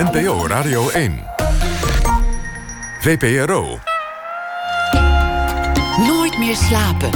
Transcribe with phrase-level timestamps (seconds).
[0.00, 1.20] NPO Radio 1.
[3.00, 3.78] VPRO.
[6.06, 7.10] Nooit meer slapen.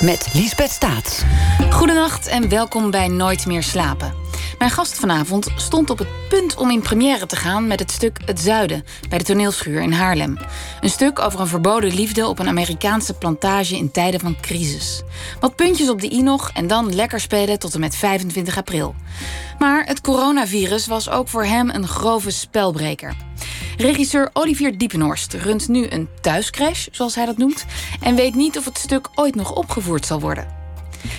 [0.00, 1.22] Met Liesbeth Staats.
[1.70, 4.29] Goedenacht en welkom bij Nooit meer slapen.
[4.60, 8.18] Mijn gast vanavond stond op het punt om in première te gaan met het stuk
[8.24, 10.38] Het Zuiden bij de toneelschuur in Haarlem.
[10.80, 15.02] Een stuk over een verboden liefde op een Amerikaanse plantage in tijden van crisis.
[15.40, 18.94] Wat puntjes op de i nog en dan lekker spelen tot en met 25 april.
[19.58, 23.14] Maar het coronavirus was ook voor hem een grove spelbreker.
[23.76, 27.64] Regisseur Olivier Diepenhorst runt nu een thuiscrash, zoals hij dat noemt,
[28.00, 30.59] en weet niet of het stuk ooit nog opgevoerd zal worden.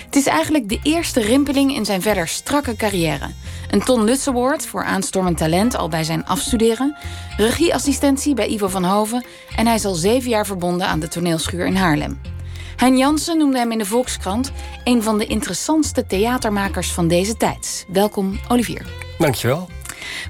[0.04, 3.30] Het is eigenlijk de eerste rimpeling in zijn verder strakke carrière.
[3.70, 6.96] Een Ton Lutz Award voor aanstormend talent al bij zijn afstuderen.
[7.36, 9.24] Regieassistentie bij Ivo van Hoven.
[9.56, 12.20] En hij is al zeven jaar verbonden aan de toneelschuur in Haarlem.
[12.76, 14.52] Hein Jansen noemde hem in de Volkskrant
[14.84, 17.86] een van de interessantste theatermakers van deze tijd.
[17.88, 18.86] Welkom, Olivier.
[19.18, 19.68] Dankjewel.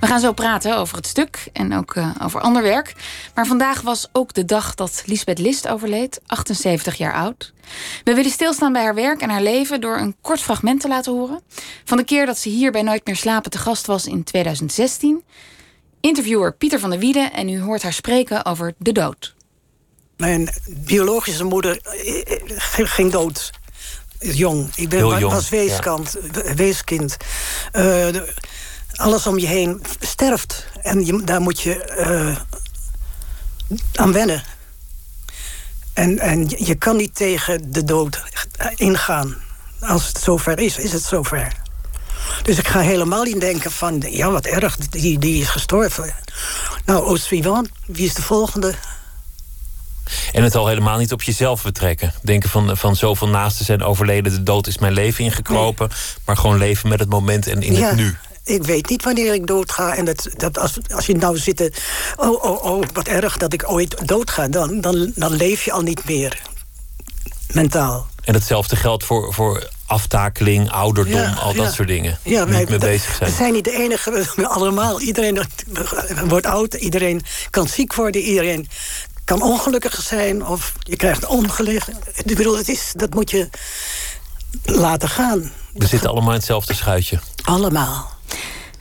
[0.01, 2.95] We gaan zo praten over het stuk en ook uh, over ander werk.
[3.35, 7.53] Maar vandaag was ook de dag dat Lisbeth List overleed, 78 jaar oud.
[8.05, 11.13] We willen stilstaan bij haar werk en haar leven door een kort fragment te laten
[11.13, 11.41] horen.
[11.85, 15.23] Van de keer dat ze hier bij Nooit meer slapen te gast was in 2016.
[16.01, 19.35] Interviewer Pieter van der Wieden en u hoort haar spreken over de dood.
[20.17, 23.51] Mijn biologische moeder eh, eh, ging dood.
[24.19, 24.71] Jong.
[24.75, 26.17] Ik ben, jong, was weeskant,
[26.55, 27.17] weeskind.
[27.73, 28.35] Uh, de,
[29.03, 30.67] alles om je heen sterft.
[30.83, 31.95] En je, daar moet je
[33.71, 34.43] uh, aan wennen.
[35.93, 38.23] En, en je kan niet tegen de dood
[38.77, 39.37] ingaan.
[39.81, 41.53] Als het zover is, is het zover.
[42.43, 44.05] Dus ik ga helemaal niet denken van...
[44.11, 46.15] ja, wat erg, die, die is gestorven.
[46.85, 48.75] Nou, au suivant, wie is de volgende?
[50.33, 52.13] En het al helemaal niet op jezelf betrekken.
[52.23, 55.89] Denken van, van zoveel naasten zijn overleden, de dood is mijn leven ingekropen.
[55.89, 55.99] Nee.
[56.25, 57.87] Maar gewoon leven met het moment en in ja.
[57.87, 59.95] het nu ik weet niet wanneer ik doodga.
[59.97, 61.83] En dat, dat als, als je nou zit,
[62.17, 65.83] oh, oh, oh, wat erg dat ik ooit doodga, dan, dan, dan leef je al
[65.83, 66.41] niet meer
[67.53, 68.07] mentaal.
[68.25, 71.73] En hetzelfde geldt voor, voor aftakeling, ouderdom, Ja, al dat ja.
[71.73, 72.19] soort dingen.
[72.23, 73.31] Ja, Niet wij- mee bezig zijn.
[73.31, 75.01] We zijn niet de enige, we allemaal.
[75.01, 75.43] Iedereen
[76.29, 78.69] wordt oud, iedereen kan ziek worden, iedereen
[79.25, 81.85] kan ongelukkig zijn of je krijgt ongeluk.
[82.25, 83.49] Ik bedoel, het is, dat moet je
[84.65, 85.53] laten gaan.
[85.75, 87.19] We zitten allemaal in hetzelfde schuitje.
[87.45, 88.11] Allemaal.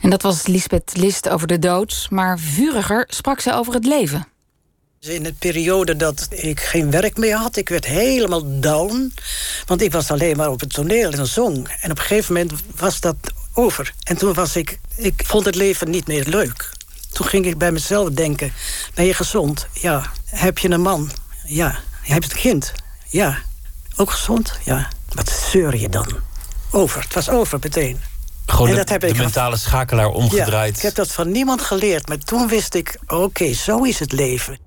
[0.00, 2.06] En dat was Lisbeth List over de dood.
[2.10, 4.26] Maar vuriger sprak ze over het leven.
[5.00, 9.14] In de periode dat ik geen werk meer had, ik werd helemaal down.
[9.66, 11.68] Want ik was alleen maar op het toneel en zong.
[11.80, 13.16] En op een gegeven moment was dat
[13.54, 13.92] over.
[14.02, 16.70] En toen was ik, ik vond het leven niet meer leuk.
[17.12, 18.52] Toen ging ik bij mezelf denken,
[18.94, 19.66] ben je gezond?
[19.72, 20.12] Ja.
[20.24, 21.10] Heb je een man?
[21.44, 21.78] Ja.
[22.00, 22.72] Heb je een kind?
[23.06, 23.38] Ja.
[23.96, 24.58] Ook gezond?
[24.64, 24.88] Ja.
[25.14, 26.08] Wat zeur je dan?
[26.70, 28.00] Over, het was over meteen.
[28.46, 30.70] Gewoon En de, dat heb de ik- mentale schakelaar omgedraaid.
[30.72, 34.12] Ja, ik heb dat van niemand geleerd, maar toen wist ik, oké, zo is het
[34.12, 34.58] leven.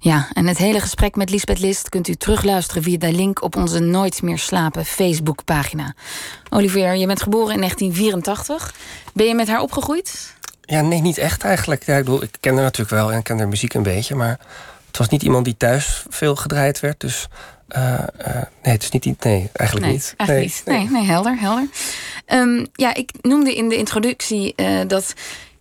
[0.00, 3.56] Ja, en het hele gesprek met Lisbeth List kunt u terugluisteren via de link op
[3.56, 5.94] onze Nooit meer slapen Facebookpagina.
[6.50, 8.74] Olivier, je bent geboren in 1984.
[9.14, 10.34] Ben je met haar opgegroeid?
[10.62, 11.84] Ja, nee, niet echt eigenlijk.
[11.86, 14.14] Ja, ik, bedoel, ik ken haar natuurlijk wel en ik ken haar muziek een beetje.
[14.14, 14.38] Maar
[14.86, 17.00] het was niet iemand die thuis veel gedraaid werd.
[17.00, 17.26] Dus
[17.68, 19.02] eh, eh, nee, het is niet...
[19.02, 20.14] die- Nee, eigenlijk nee, niet.
[20.16, 20.62] eigenlijk niet.
[20.66, 21.68] Nee, nee, helder, helder.
[22.26, 25.14] Ehm, ja, ik noemde in de introductie eh, dat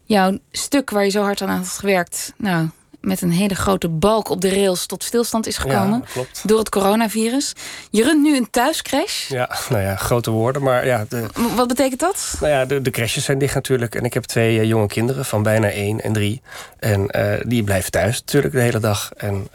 [0.03, 2.34] jouw stuk waar je zo hard aan had gewerkt...
[2.38, 2.69] nou,
[3.01, 6.00] met een hele grote balk op de rails tot stilstand is gekomen.
[6.06, 6.41] Ja, klopt.
[6.47, 7.53] Door het coronavirus.
[7.90, 9.29] Je runt nu een thuiscrash.
[9.29, 10.62] Ja, nou ja, grote woorden.
[10.62, 11.25] Maar ja, de,
[11.56, 12.35] Wat betekent dat?
[12.39, 13.95] nou ja, de, de crashes zijn dicht natuurlijk.
[13.95, 16.41] En ik heb twee jonge kinderen van bijna één en drie.
[16.79, 17.09] En
[17.47, 19.12] die blijven thuis natuurlijk de hele dag.
[19.18, 19.47] En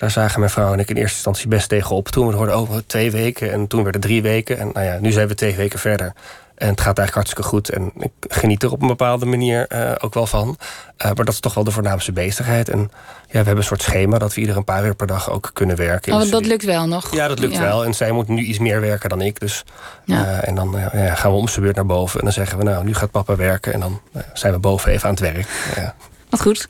[0.00, 2.08] daar zagen mijn vrouw en ik in eerste instantie best tegen op.
[2.08, 4.58] Toen we hoorden over twee weken en toen werden drie weken.
[4.58, 6.12] En nou ja, nu zijn we twee weken verder.
[6.54, 7.68] En het gaat eigenlijk hartstikke goed.
[7.68, 10.56] En ik geniet er op een bepaalde manier eh, ook wel van.
[10.96, 12.68] Eh, maar dat is toch wel de voornaamste bezigheid.
[12.68, 12.88] En ja,
[13.26, 15.76] we hebben een soort schema dat we ieder een paar uur per dag ook kunnen
[15.76, 16.12] werken.
[16.12, 17.14] Oh, dat lukt wel nog.
[17.14, 17.60] ja, dat lukt Ja.
[17.60, 17.84] wel.
[17.84, 19.40] En zij moet nu iets meer werken dan ik.
[19.40, 19.64] Dus,
[20.04, 20.24] Ja.
[20.26, 22.18] eh, en dan ja, gaan we om zijn beurt naar boven.
[22.18, 23.72] En dan zeggen we, nou, nu gaat papa werken.
[23.72, 24.00] En dan
[24.32, 25.46] zijn we boven even aan het werk.
[25.76, 25.94] Ja,
[26.30, 26.66] Wat goed.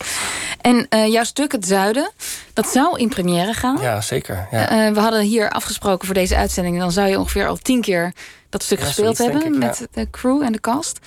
[0.60, 2.10] En eh, jouw stuk, Het Zuiden,
[2.52, 3.78] dat zou in première gaan.
[3.80, 4.48] ja zeker.
[4.50, 4.68] Ja.
[4.68, 6.78] Eh, we hadden hier afgesproken voor deze uitzending.
[6.78, 8.12] Dan zou je ongeveer al tien keer
[8.48, 9.54] dat stuk Ja, gespeeld zoiets, hebben.
[9.54, 10.98] ik, met de crew en de cast.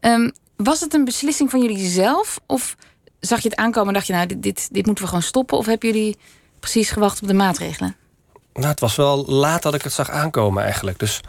[0.00, 2.40] Ehm, was het een beslissing van jullie zelf?
[2.46, 2.76] Of
[3.20, 5.58] zag je het aankomen en dacht je, nou, dit, dit, dit moeten we gewoon stoppen?
[5.58, 6.16] Of hebben jullie
[6.60, 7.96] precies gewacht op de maatregelen?
[8.52, 10.98] Nou, het was wel laat dat ik het zag aankomen eigenlijk.
[10.98, 11.20] Dus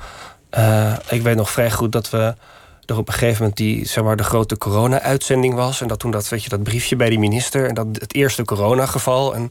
[0.50, 2.36] eh, ik weet nog vrij goed dat we
[2.98, 5.82] op een gegeven moment die, zeg maar, de grote corona-uitzending was.
[5.82, 7.68] En dat toen dat, weet je, dat briefje bij die minister.
[7.68, 9.36] En dat het eerste coronageval.
[9.36, 9.50] En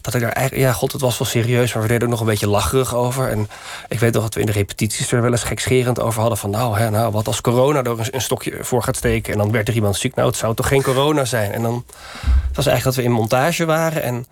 [0.00, 2.20] dat ik daar eigenlijk, ja, god, het was wel serieus, maar we deden er nog
[2.20, 3.28] een beetje lacherig over.
[3.28, 3.48] En
[3.88, 6.38] ik weet nog dat we in de repetities er wel eens gekscherend over hadden.
[6.38, 9.32] Van nou, hè, nou wat als corona er een, stokje voor gaat steken.
[9.32, 10.14] En dan werd er iemand ziek.
[10.14, 11.52] Nou, het zou toch geen corona zijn.
[11.52, 11.84] En dan
[12.22, 14.02] het was eigenlijk dat we in montage waren.
[14.02, 14.26] En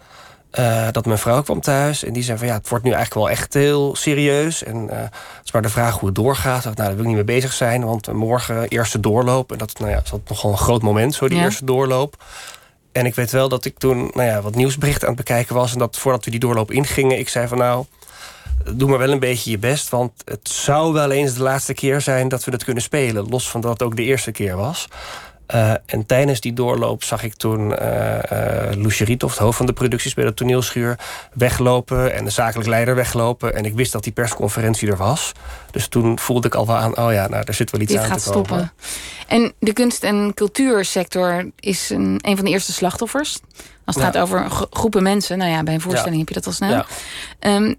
[0.58, 3.26] uh, dat mijn vrouw kwam thuis en die zei van ja, het wordt nu eigenlijk
[3.26, 4.64] wel echt heel serieus.
[4.64, 6.64] En uh, het is maar de vraag hoe het doorgaat.
[6.64, 9.52] Nou, daar wil ik niet mee bezig zijn, want morgen eerste doorloop.
[9.52, 12.24] En dat, nou ja, dat is nogal een groot moment, zo die eerste doorloop.
[12.92, 15.72] En ik weet wel dat ik toen nou ja, wat nieuwsberichten aan het bekijken was.
[15.72, 17.84] En dat voordat we die doorloop ingingen, ik zei van nou,
[18.74, 19.88] doe maar wel een beetje je best.
[19.88, 23.28] Want het zou wel eens de laatste keer zijn dat we het kunnen spelen.
[23.28, 24.88] Los van dat het ook de eerste keer was.
[25.54, 27.76] Uh, en tijdens die doorloop zag ik toen uh,
[28.32, 30.98] uh, Loesje Riethoff, hoofd van de producties bij de toneelschuur,
[31.32, 33.54] weglopen en de zakelijk leider weglopen.
[33.54, 35.32] En ik wist dat die persconferentie er was.
[35.70, 38.00] Dus toen voelde ik al wel aan, oh ja, nou, daar zit wel iets Dit
[38.00, 38.46] aan gaat te komen.
[38.46, 38.72] stoppen.
[39.26, 43.38] En de kunst- en cultuursector is een, een van de eerste slachtoffers.
[43.84, 44.10] Als het Ja.
[44.10, 46.70] gaat over gro- groepen mensen, nou ja, bij een voorstelling heb je dat al snel.
[46.70, 46.86] Ja.
[47.38, 47.74] Ehm,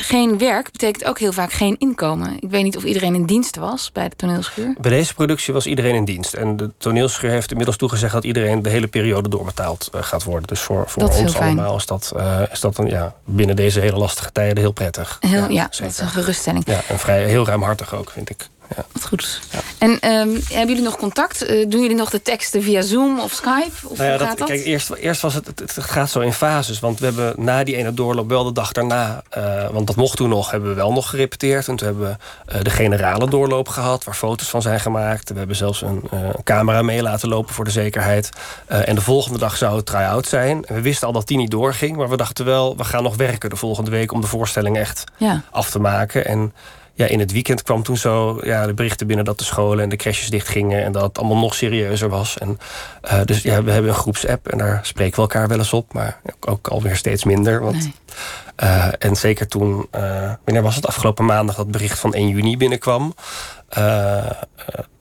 [0.00, 2.36] geen werk betekent ook heel vaak geen inkomen.
[2.40, 4.74] Ik weet niet of iedereen in dienst was bij de toneelschuur.
[4.80, 6.34] Bij deze productie was iedereen in dienst.
[6.34, 10.46] En de toneelschuur heeft inmiddels toegezegd dat iedereen de hele periode doorbetaald eh, gaat worden.
[10.48, 13.96] Dus voor, voor ons allemaal is dat, eh, is dat een, ja, binnen deze hele
[13.96, 15.16] lastige tijden heel prettig.
[15.20, 16.66] Heel, ja, dat is een geruststelling.
[16.66, 18.48] Ja, en vrij, heel ruimhartig ook, vind ik.
[18.76, 18.84] Ja.
[18.92, 19.40] Wat goed.
[19.78, 21.42] En ehm, hebben jullie nog contact?
[21.42, 23.70] Eh, doen jullie nog de teksten via Zoom of Skype?
[23.84, 24.44] Of Nou ja, dat?
[24.44, 26.80] Kijk, eerst, eerst was het, het, het gaat zo in fases.
[26.80, 29.22] Want we hebben na die ene doorloop wel de dag daarna...
[29.30, 31.68] eh, want dat mocht toen nog, hebben we wel nog gerepeteerd.
[31.68, 34.04] En toen hebben we eh, de generale doorloop gehad...
[34.04, 35.30] waar foto's van zijn gemaakt.
[35.30, 36.02] We hebben zelfs een,
[36.44, 38.30] camera mee laten lopen voor de zekerheid.
[38.66, 40.64] En de volgende dag zou het try-out zijn.
[40.64, 41.96] En we wisten al dat die niet doorging.
[41.96, 44.12] Maar we dachten wel, we gaan nog werken de volgende week...
[44.12, 45.42] om de voorstelling echt Ja.
[45.50, 46.26] af te maken.
[46.26, 46.52] En
[46.98, 49.88] ja, in het weekend kwam toen zo ja, de berichten binnen dat de scholen en
[49.88, 52.38] de crèches dichtgingen en dat het allemaal nog serieuzer was.
[52.38, 52.58] En,
[53.00, 55.92] eh, dus ja, we hebben een groepsapp en daar spreken we elkaar wel eens op,
[55.92, 57.60] maar ook, alweer steeds minder.
[57.60, 57.92] Want, Nee.
[58.56, 62.56] eh, en zeker toen, eh, wanneer was het afgelopen maandag dat bericht van 1 juni
[62.56, 63.14] binnenkwam.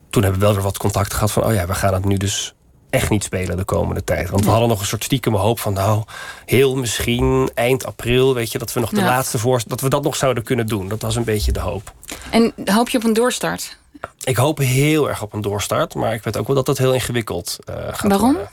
[0.10, 2.18] toen hebben we wel weer wat contact gehad van, oh ja, we gaan het nu
[2.18, 2.54] dus
[2.98, 4.30] echt niet spelen de komende tijd.
[4.30, 6.04] Want we hadden nog een soort stiekem hoop van, nou,
[6.46, 9.06] heel misschien eind april, weet je, dat we nog de Ja.
[9.06, 10.88] laatste voor, dat we dat nog zouden kunnen doen.
[10.88, 11.94] Dat was een beetje de hoop.
[12.30, 13.78] En hoop je op een doorstart?
[14.24, 16.94] Ik hoop heel erg op een doorstart, maar ik weet ook wel dat dat heel
[16.94, 18.32] ingewikkeld eh, gaat Waarom?
[18.32, 18.50] worden.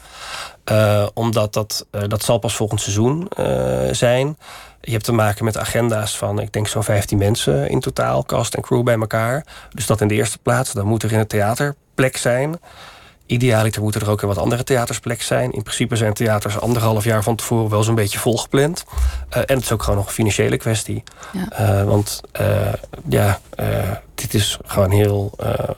[0.65, 3.29] Eh, omdat dat, eh, dat zal pas volgend seizoen
[3.91, 4.39] zijn.
[4.81, 8.55] Je hebt te maken met agenda's van, ik denk zo'n 15 mensen in totaal, cast
[8.55, 9.47] en crew bij elkaar.
[9.73, 12.61] Dus dat in de eerste plaats, dan moet er in het theater plek zijn.
[13.27, 15.53] Idealiter moeten er ook wat andere theaters plek zijn.
[15.53, 18.85] In principe zijn theaters anderhalf jaar van tevoren wel zo'n beetje volgepland.
[19.29, 21.03] Eh, en het is ook gewoon nog een financiële kwestie.
[21.33, 21.49] Ja.
[21.51, 22.73] Eh, want eh,
[23.09, 23.41] ja,
[24.15, 25.33] dit is gewoon heel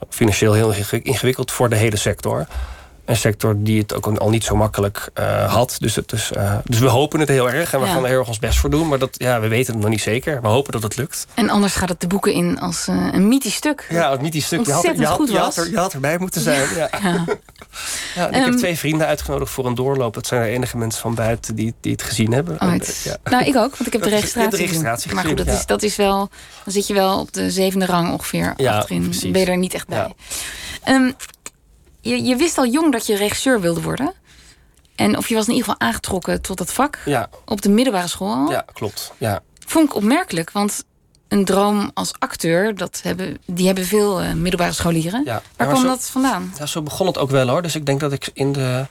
[0.09, 2.47] financieel heel inge- ingewikkeld voor de hele sector.
[3.07, 5.75] Een sector die het ook al niet zo makkelijk eh, had.
[5.79, 7.91] Dus, het is, eh, dus we hopen het heel erg en we Ja.
[7.93, 8.87] gaan er heel erg ons best voor doen.
[8.87, 10.41] Maar dat, ja, we weten het nog niet zeker.
[10.41, 11.27] We hopen dat het lukt.
[11.33, 13.85] En anders gaat het de boeken in als eh, een mythisch stuk.
[13.89, 14.65] Ja, niet die stuk.
[14.65, 15.65] Je had, er, je, Ontzettend had, goed je, had was.
[15.65, 16.67] er, je had erbij moeten zijn.
[16.75, 16.89] Ja.
[17.01, 17.25] Ja.
[18.27, 20.13] Ik Ehm, heb twee vrienden uitgenodigd voor een doorloop.
[20.13, 22.61] Dat zijn de enige mensen van buiten die, die het gezien hebben.
[22.61, 23.19] Oh, het-.
[23.23, 24.49] Nou, ik ook, want ik heb de registratie.
[24.49, 25.15] de registratie gezien.
[25.15, 26.17] maar goed, dat, is, dat is wel.
[26.63, 29.01] Dan zit je wel op de zevende rang ongeveer Ja, achterin.
[29.03, 29.31] precies.
[29.31, 29.97] Ben je er niet echt bij.
[30.85, 31.11] Ja.
[32.07, 34.13] Je, je wist al jong dat je regisseur wilde worden.
[34.95, 36.99] En of je was in ieder geval aangetrokken tot dat vak.
[37.05, 38.51] Ja, Op de middelbare school al.
[38.51, 39.11] ja, klopt.
[39.17, 39.41] Ja.
[39.65, 40.83] Vond ik opmerkelijk, want
[41.27, 45.21] een droom als acteur, dat hebben, die hebben veel eh, middelbare scholieren.
[45.25, 45.41] Ja.
[45.57, 46.53] Waar kwam zo- dat vandaan?
[46.57, 47.61] Ja, zo begon het ook wel hoor.
[47.61, 48.85] Dus ik denk dat ik in de,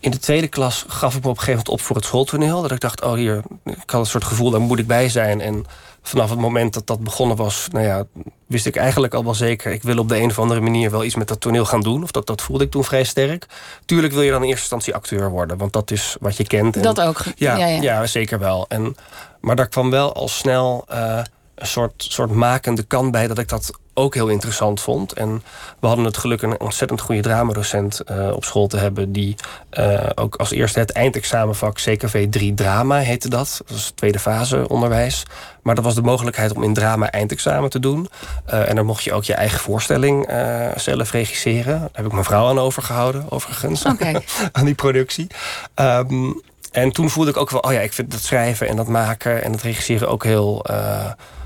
[0.00, 2.62] in de tweede klas gaf ik me op een gegeven moment op voor het schooltoneel.
[2.62, 5.40] Dat ik dacht, oh hier, ik had een soort gevoel, daar moet ik bij zijn.
[5.40, 5.64] En
[6.08, 8.04] vanaf het moment dat dat begonnen was, nou ja,
[8.46, 11.04] wist ik eigenlijk al wel zeker, ik wil op de een of andere manier wel
[11.04, 12.02] iets met dat toneel gaan doen.
[12.02, 13.46] Of dat, dat voelde ik toen vrij sterk.
[13.84, 16.76] Tuurlijk wil je dan in eerste instantie acteur worden, want dat is wat je kent.
[16.76, 17.22] En- Dat ook.
[17.36, 18.06] ja, ja, ja, ja.
[18.06, 18.64] zeker wel.
[18.68, 18.96] En,
[19.40, 21.20] maar daar kwam wel al snel eh,
[21.54, 25.12] een soort, soort makende kant bij dat ik dat ook heel interessant vond.
[25.12, 25.42] En
[25.80, 29.12] we hadden het geluk een ontzettend goede dramadocent eh, op school te hebben...
[29.12, 29.34] die
[29.70, 33.54] eh, ook als eerste het eindexamenvak CKV 3 Drama heette dat.
[33.66, 35.22] Dat was tweede fase onderwijs.
[35.62, 38.08] Maar dat was de mogelijkheid om in drama eindexamen te doen.
[38.44, 40.28] Eh, en dan mocht je ook je eigen voorstelling
[40.76, 41.78] zelf regisseren.
[41.78, 43.84] Daar heb ik mijn vrouw aan overgehouden, overigens
[44.52, 45.26] aan die productie.
[45.74, 46.32] Ehm,
[46.72, 49.42] en toen voelde ik ook wel, oh ja, ik vind dat schrijven en dat maken
[49.42, 50.66] en dat regisseren ook heel,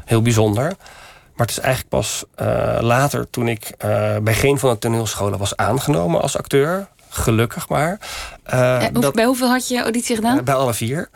[0.05, 0.77] heel bijzonder.
[1.41, 5.39] Maar het is eigenlijk pas eh, later, toen ik eh, bij geen van de toneelscholen
[5.39, 7.99] was aangenomen als acteur, gelukkig maar.
[8.43, 10.45] eh, hoe- dat, bij hoeveel had je auditie gedaan?
[10.45, 11.11] bij alle vier.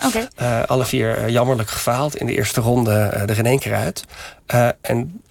[0.66, 2.16] Alle vier jammerlijk gefaald.
[2.16, 4.04] In de eerste ronde er in één keer uit.
[4.80, 5.22] En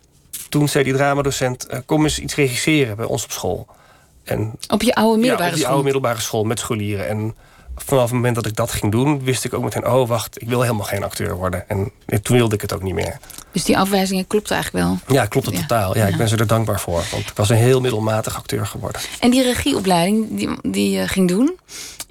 [0.49, 1.67] toen zei die dramadocent...
[1.85, 3.67] Kom eens iets regisseren bij ons op school.
[4.23, 7.07] En, op je oude middelbare ja, op die oude middelbare school met scholieren.
[7.07, 7.35] En
[7.75, 10.47] vanaf het moment dat ik dat ging doen, wist ik ook meteen: oh, wacht, ik
[10.47, 11.69] wil helemaal geen acteur worden.
[11.69, 13.17] En toen wilde ik het ook niet meer.
[13.51, 14.97] Dus die afwijzingen klopt eigenlijk wel?
[15.15, 15.97] Ja, klopt het totaal.
[15.97, 17.03] Ja, ik ben ze er dankbaar voor.
[17.11, 19.01] Want ik was een heel middelmatig acteur geworden.
[19.19, 21.55] En die regieopleiding die, die je ging doen,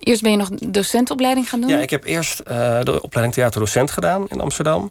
[0.03, 1.71] Eerst ben je nog docentopleiding gaan doen?
[1.71, 4.91] Ja, ik heb eerst uh, de opleiding theaterdocent gedaan in Amsterdam.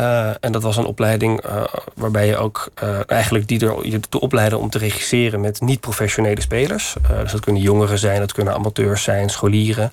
[0.00, 1.64] Uh, en dat was een opleiding uh,
[1.94, 2.72] waarbij je ook
[3.06, 6.96] eigenlijk die er, je te opleiden om te regisseren met niet-professionele spelers.
[7.22, 9.90] dus dat kunnen jongeren zijn, dat kunnen amateurs zijn, scholieren.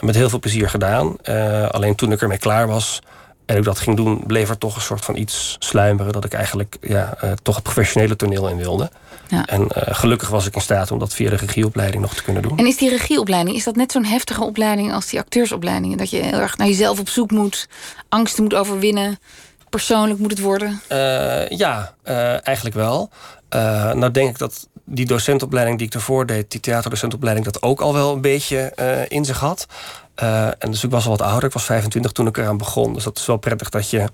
[0.00, 1.16] met heel veel plezier gedaan.
[1.70, 3.02] alleen toen ik ermee klaar was,
[3.46, 6.32] en ik dat ging doen, bleef er toch een soort van iets sluimeren dat ik
[6.32, 8.90] eigenlijk ja, toch het professionele toneel in wilde.
[9.28, 9.46] Ja.
[9.46, 12.42] En uh, gelukkig was ik in staat om dat via de regieopleiding nog te kunnen
[12.42, 12.58] doen.
[12.58, 15.98] En is die regieopleiding, is dat net zo'n heftige opleiding als die acteursopleidingen?
[15.98, 17.68] Dat je heel erg naar jezelf op zoek moet,
[18.08, 19.18] angsten moet overwinnen,
[19.68, 20.80] persoonlijk moet het worden?
[20.88, 21.94] Uh, ja,
[22.42, 23.10] eigenlijk wel.
[23.94, 27.92] Nou denk ik dat die docentopleiding die ik ervoor deed, die theaterdocentopleiding, dat ook al
[27.92, 28.72] wel een beetje
[29.08, 29.66] in zich had.
[30.22, 31.44] Uh, en dus ik was al wat ouder.
[31.44, 32.94] Ik was 25 toen ik eraan begon.
[32.94, 34.08] Dus dat is wel prettig dat je...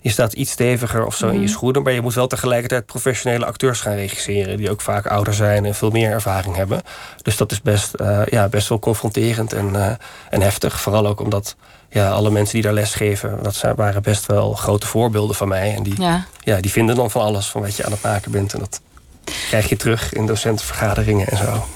[0.00, 1.48] Je staat iets steviger of zo in je mhm.
[1.48, 1.82] schoenen.
[1.82, 4.56] Maar je moet wel tegelijkertijd professionele acteurs gaan regisseren.
[4.56, 6.82] Die ook vaak ouder zijn en veel meer ervaring hebben.
[7.22, 7.94] Dus dat is best,
[8.30, 9.98] ja, best wel confronterend en,
[10.30, 10.80] en heftig.
[10.80, 11.56] Vooral ook omdat
[11.90, 13.38] ja, alle mensen die daar les geven...
[13.42, 15.74] dat waren best wel grote voorbeelden van mij.
[15.74, 16.26] En die, ja.
[16.40, 18.52] Ja, die vinden dan van alles van wat je aan het maken bent.
[18.52, 18.80] En dat
[19.24, 21.66] krijg je terug in docentenvergaderingen en zo.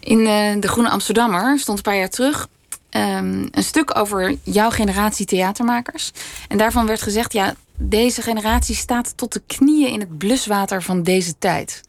[0.00, 0.24] In
[0.60, 2.48] De Groene Amsterdammer stond een paar jaar terug
[2.90, 6.12] Ehm, een stuk over jouw generatie theatermakers.
[6.48, 11.02] En daarvan werd gezegd: ja, deze generatie staat tot de knieën in het bluswater van
[11.02, 11.80] deze tijd.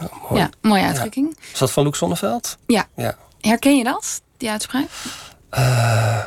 [0.00, 0.42] Oh, mooi.
[0.42, 1.38] Ja, mooie uitdrukking.
[1.52, 2.56] Is dat van Luc Sonneveld?
[2.66, 2.86] Ja.
[2.96, 3.16] ja.
[3.40, 4.86] Herken je dat, die uitspraak?
[5.54, 6.24] Uh,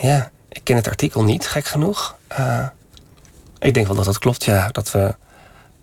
[0.00, 2.16] ja, ik ken het artikel niet, gek genoeg.
[2.38, 2.66] Uh,
[3.58, 4.68] ik denk wel dat dat klopt, ja.
[4.68, 5.14] Dat we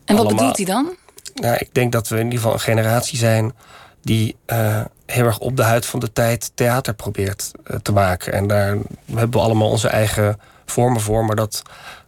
[0.06, 0.96] en wat bedoelt hij dan?
[1.34, 3.54] Ja, ik denk dat we in ieder geval een generatie zijn
[4.02, 8.34] die uh, heel erg op de huid van de tijd theater probeert uh, te maken.
[8.34, 11.62] En daar hebben we allemaal onze eigen vormen voor, maar dat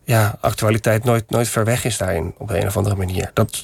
[0.03, 3.31] ja, actualiteit nooit, nooit ver weg is daarin op een of andere manier.
[3.33, 3.63] Dat,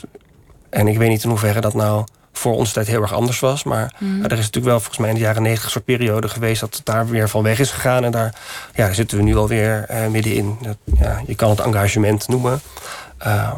[0.69, 2.03] en ik weet niet in hoeverre dat nou
[2.39, 3.63] voor onze tijd heel erg anders was.
[3.63, 4.23] Maar mm.
[4.23, 6.75] er is natuurlijk wel volgens mij in de jaren negentig een soort periode geweest dat
[6.75, 8.03] het daar weer van weg is gegaan.
[8.03, 8.35] En daar,
[8.75, 10.57] ja, daar zitten we nu alweer uh, middenin.
[10.61, 12.61] Dat, ja, je kan het engagement noemen.
[13.27, 13.53] Uh,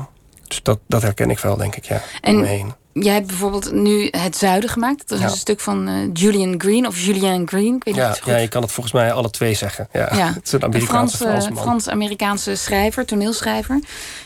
[0.48, 2.02] dus dat, dat herken ik wel, denk ik, ja.
[2.22, 5.10] En Jij hebt bijvoorbeeld nu Het Zuiden gemaakt.
[5.10, 7.76] Dat is een stuk van uh, Julian Green of Julian Green.
[7.76, 9.88] Ik weet ja, ja, je kan het volgens mij alle twee zeggen.
[9.94, 13.80] Ja, Het is een Amerikaanse Frans-Amerikaanse schrijver, toneelschrijver.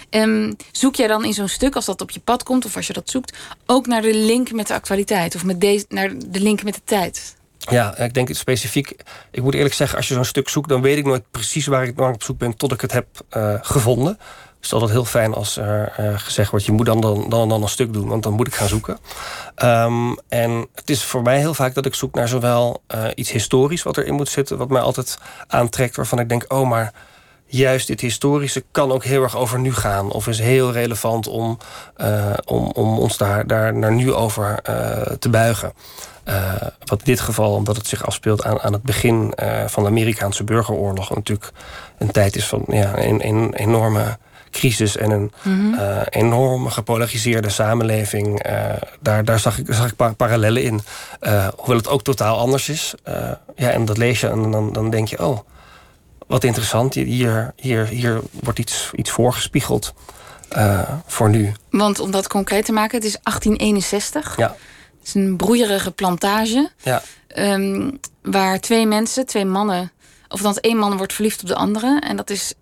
[0.09, 2.87] Um, zoek jij dan in zo'n stuk, als dat op je pad komt of als
[2.87, 6.39] je dat zoekt, ook naar de link met de actualiteit of met deze, naar de
[6.39, 7.35] link met de tijd?
[7.57, 8.95] Ja, ik denk specifiek.
[9.31, 11.83] Ik moet eerlijk zeggen, als je zo'n stuk zoekt, dan weet ik nooit precies waar
[11.83, 13.07] ik, waar ik op zoek ben tot ik het heb
[13.37, 14.17] uh, gevonden
[14.65, 16.65] is altijd heel fijn als er uh, gezegd wordt...
[16.65, 18.97] je moet dan, dan, dan, dan een stuk doen, want dan moet ik gaan zoeken.
[19.63, 23.31] Um, en het is voor mij heel vaak dat ik zoek naar zowel uh, iets
[23.31, 23.83] historisch...
[23.83, 25.17] wat erin moet zitten, wat mij altijd
[25.47, 25.95] aantrekt...
[25.95, 26.93] waarvan ik denk, oh, maar
[27.45, 30.11] juist dit historische kan ook heel erg over nu gaan.
[30.11, 31.57] Of is heel relevant om,
[31.97, 34.59] uh, om, om ons daar, daar naar nu over
[35.19, 35.73] te buigen.
[36.85, 39.33] Wat in dit geval, omdat het zich afspeelt aan, aan het begin
[39.65, 41.51] van de Amerikaanse burgeroorlog, natuurlijk
[41.97, 44.17] een tijd is van ja, een, een enorme
[44.55, 45.73] crisis en een mm
[46.09, 48.45] enorm gepolariseerde samenleving.
[48.47, 48.53] Uh,
[48.99, 50.81] daar, daar zag ik, zag ik parallellen in.
[51.21, 52.93] Uh, hoewel het ook totaal anders is.
[53.55, 55.39] ja, en dat lees je en dan, dan denk je, oh,
[56.27, 56.93] wat interessant.
[56.93, 59.93] Hier, hier, hier wordt iets, iets voorgespiegeld
[61.05, 61.51] voor nu.
[61.69, 64.37] Want om dat concreet te maken, het is 1861.
[64.37, 64.55] Ja.
[64.99, 66.69] Het is een broeierige plantage.
[66.83, 67.01] Ja.
[67.37, 69.91] Um, waar twee mensen, twee mannen...
[70.27, 71.99] of dan één man wordt verliefd op de andere.
[71.99, 72.53] En dat is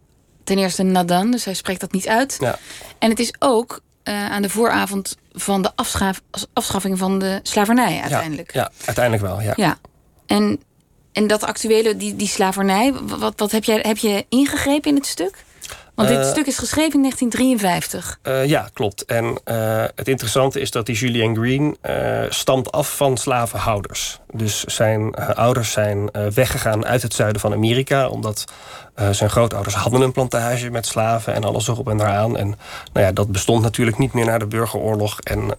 [0.44, 2.38] ten eerste nadan, dus hij spreekt dat niet uit.
[2.40, 2.60] Ja.
[3.00, 6.22] En het is ook uh, aan de vooravond van de afschaf,
[6.54, 8.54] afschaffing van de slavernij uiteindelijk.
[8.54, 9.54] Ja, ja, uiteindelijk wel, ja.
[9.56, 9.78] ja.
[10.26, 10.62] En,
[11.12, 15.06] en dat actuele, die, die slavernij, wat, wat heb, jij, heb je ingegrepen in het
[15.06, 15.44] stuk?
[15.96, 18.20] Want dit uh, stuk is geschreven in 1953.
[18.24, 19.06] Uh, ja, klopt.
[19.06, 21.78] En uh, het interessante is dat die Julian Green
[22.30, 24.20] stamt af van slavenhouders.
[24.32, 28.08] Dus zijn ouders zijn weggegaan uit het zuiden van Amerika...
[28.08, 28.46] omdat
[29.12, 32.38] zijn grootouders hadden een plantage met slaven en alles erop en eraan.
[32.38, 32.48] En
[32.94, 35.20] nou ja, dat bestond natuurlijk niet meer na de burgeroorlog.
[35.20, 35.58] En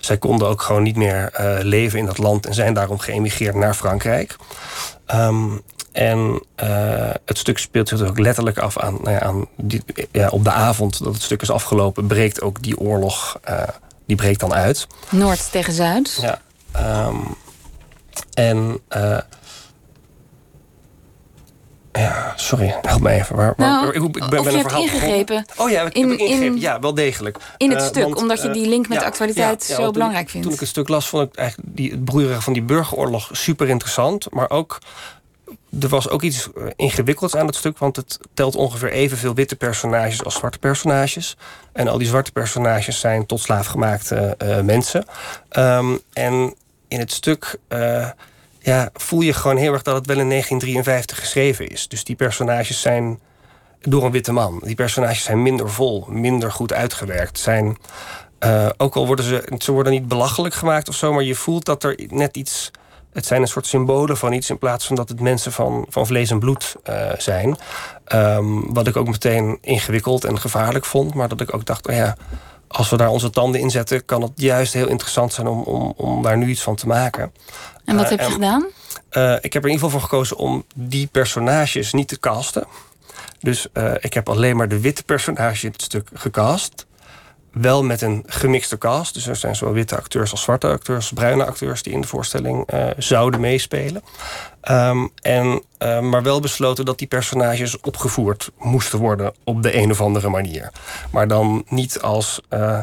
[0.00, 1.30] zij konden ook gewoon niet meer
[1.62, 2.46] leven in dat land...
[2.46, 4.36] en zijn daarom geëmigreerd naar Frankrijk.
[5.14, 5.62] Um,
[5.92, 9.82] en uh, het stuk speelt zich ook letterlijk af aan, nou ja, aan die,
[10.12, 13.62] ja, op de avond dat het stuk is afgelopen, breekt ook die oorlog, uh,
[14.06, 14.86] die breekt dan uit.
[15.10, 16.18] Noord tegen Zuid.
[16.20, 16.40] Ja.
[17.06, 17.34] Um,
[18.34, 19.18] en uh,
[21.92, 23.36] Ja, sorry, help me even.
[23.36, 25.44] Waar, waar, Nou, ik, ik ben, je hebt ingegrepen.
[25.56, 26.46] Oh ja, ik in- heb ingegrepen.
[26.54, 27.38] in- ja, wel degelijk.
[27.56, 29.74] in het Eh, stuk, want, omdat je eh, die link met ja, de actualiteit ja,
[29.74, 30.46] zo belangrijk vindt.
[30.46, 33.68] Toen ik het stuk las, vond ik eigenlijk die, het broeieren van die burgeroorlog super
[33.68, 34.26] interessant.
[34.30, 34.78] Maar ook,
[35.80, 37.78] er was ook iets eh, ingewikkelds aan het stuk.
[37.78, 41.36] Want het telt ongeveer evenveel witte personages als zwarte personages.
[41.72, 45.04] En al die zwarte personages zijn tot slaafgemaakte eh, mensen.
[45.48, 46.54] Ehm, en
[46.88, 48.08] in het stuk eh,
[48.58, 51.88] ja, voel je gewoon heel erg dat het wel in 1953 geschreven is.
[51.88, 53.20] Dus die personages zijn
[53.80, 54.60] door een witte man.
[54.64, 57.38] Die personages zijn minder vol, minder goed uitgewerkt.
[57.38, 57.76] Zijn,
[58.76, 61.84] ook al worden ze, ze worden niet belachelijk gemaakt of zo, maar je voelt dat
[61.84, 62.70] er net iets.
[63.12, 66.06] Het zijn een soort symbolen van iets in plaats van dat het mensen van, van
[66.06, 67.56] vlees en bloed eh, zijn.
[68.04, 71.94] Ehm, wat ik ook meteen ingewikkeld en gevaarlijk vond, maar dat ik ook dacht, oh
[71.94, 72.16] ja,
[72.68, 75.92] als we daar onze tanden in zetten, kan het juist heel interessant zijn om, om,
[75.96, 77.32] om daar nu iets van te maken.
[77.84, 78.66] En wat Eh, heb je en- gedaan?
[79.08, 82.66] eh, ik heb er in ieder geval voor gekozen om die personages niet te casten.
[83.40, 83.66] Dus
[84.00, 86.86] ik heb alleen maar de witte personage in het stuk gecast.
[87.52, 89.14] Wel met een gemixte cast.
[89.14, 92.66] Dus er zijn zowel witte acteurs als zwarte acteurs, bruine acteurs die in de voorstelling
[92.66, 94.02] eh, zouden meespelen.
[94.60, 99.90] Ehm, en, eh, maar wel besloten dat die personages opgevoerd moesten worden op de een
[99.90, 100.72] of andere manier.
[101.10, 102.78] Maar dan niet als eh,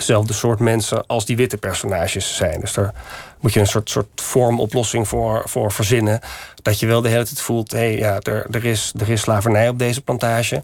[0.00, 2.60] dezelfde soort mensen als die witte personages zijn.
[2.60, 2.94] Dus daar
[3.40, 6.20] moet je een soort, soort vormoplossing voor, voor verzinnen.
[6.62, 9.20] Dat je wel de hele tijd voelt, hé, hey, ja, er, er, is, er is
[9.20, 10.62] slavernij op deze plantage.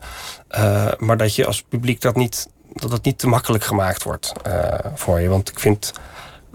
[0.48, 4.32] Eh, maar dat je als publiek dat niet, dat het niet te makkelijk gemaakt wordt
[4.42, 5.28] eh, voor je.
[5.28, 5.92] Want ik vind,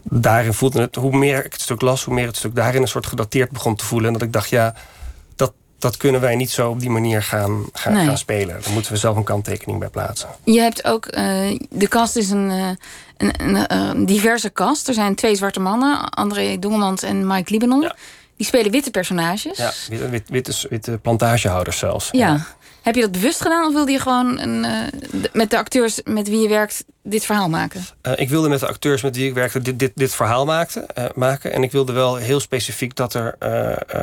[0.03, 2.87] daarin voelde het, hoe meer ik het stuk las, hoe meer het stuk daarin een
[2.87, 4.07] soort gedateerd begon te voelen.
[4.07, 4.73] En dat ik dacht, ja,
[5.35, 8.05] dat, dat kunnen wij niet zo op die manier gaan, gaan, Nee.
[8.05, 8.61] gaan spelen.
[8.61, 10.29] Daar moeten we zelf een kanttekening bij plaatsen.
[10.43, 12.69] Je hebt ook, eh, de cast is een, eh,
[13.17, 14.87] een, een, een diverse cast.
[14.87, 17.81] Er zijn twee zwarte mannen, André Dongemans en Mike Libanon.
[17.81, 17.95] Ja.
[18.37, 19.57] Die spelen witte personages.
[19.57, 22.09] Ja, witte, wit, witte, witte plantagehouders zelfs.
[22.11, 22.45] Ja.
[22.81, 26.29] Heb je dat bewust gedaan of wilde je gewoon een, eh, met de acteurs met
[26.29, 27.85] wie je werkt dit verhaal maken?
[28.01, 30.79] Eh, ik wilde met de acteurs met wie ik werkte dit, dit, dit verhaal maakte,
[30.79, 31.53] eh, maken.
[31.53, 33.35] En ik wilde wel heel specifiek dat er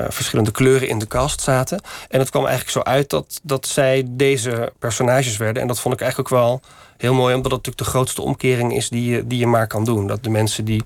[0.08, 1.80] verschillende kleuren in de cast zaten.
[2.08, 5.62] En het kwam eigenlijk zo uit dat, dat zij deze personages werden.
[5.62, 6.61] En dat vond ik eigenlijk ook wel
[6.97, 9.85] heel mooi, omdat het natuurlijk de grootste omkering is die je, die je maar kan
[9.85, 10.07] doen.
[10.07, 10.85] Dat de mensen die.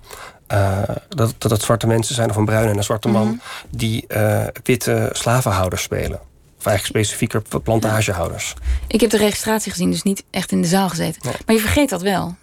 [0.53, 4.07] Eh, dat, dat het zwarte mensen zijn of een bruine en een zwarte man, die
[4.07, 6.21] eh, witte slavenhouders spelen.
[6.59, 8.55] Of eigenlijk specifieker plantagehouders.
[8.87, 11.23] Ik heb de registratie gezien, dus niet echt in de zaal gezeten.
[11.47, 12.37] Maar je vergeet dat wel.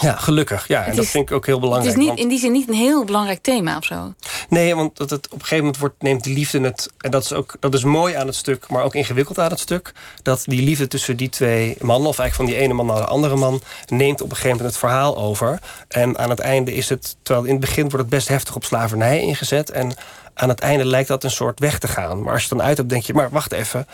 [0.00, 0.68] Ja, gelukkig.
[0.68, 1.92] Ja, en Het dat vind ik ook heel Het belangrijk.
[1.94, 4.14] is niet, want- in die zin niet een heel belangrijk thema of zo.
[4.48, 6.90] Nee, want dat het op een gegeven moment wordt, neemt die liefde het.
[6.98, 9.60] En dat is ook dat is mooi aan het stuk, maar ook ingewikkeld aan het
[9.60, 9.92] stuk.
[10.22, 13.04] Dat die liefde tussen die twee mannen, of eigenlijk van die ene man naar de
[13.12, 15.58] andere man, neemt op een gegeven moment het verhaal over.
[15.88, 18.64] En aan het einde is het, terwijl in het begin wordt het best heftig op
[18.64, 19.70] slavernij ingezet.
[19.70, 19.94] En
[20.34, 22.22] aan het einde lijkt dat een soort weg te gaan.
[22.22, 23.86] Maar als je het dan uit hebt, denk je, maar wacht even.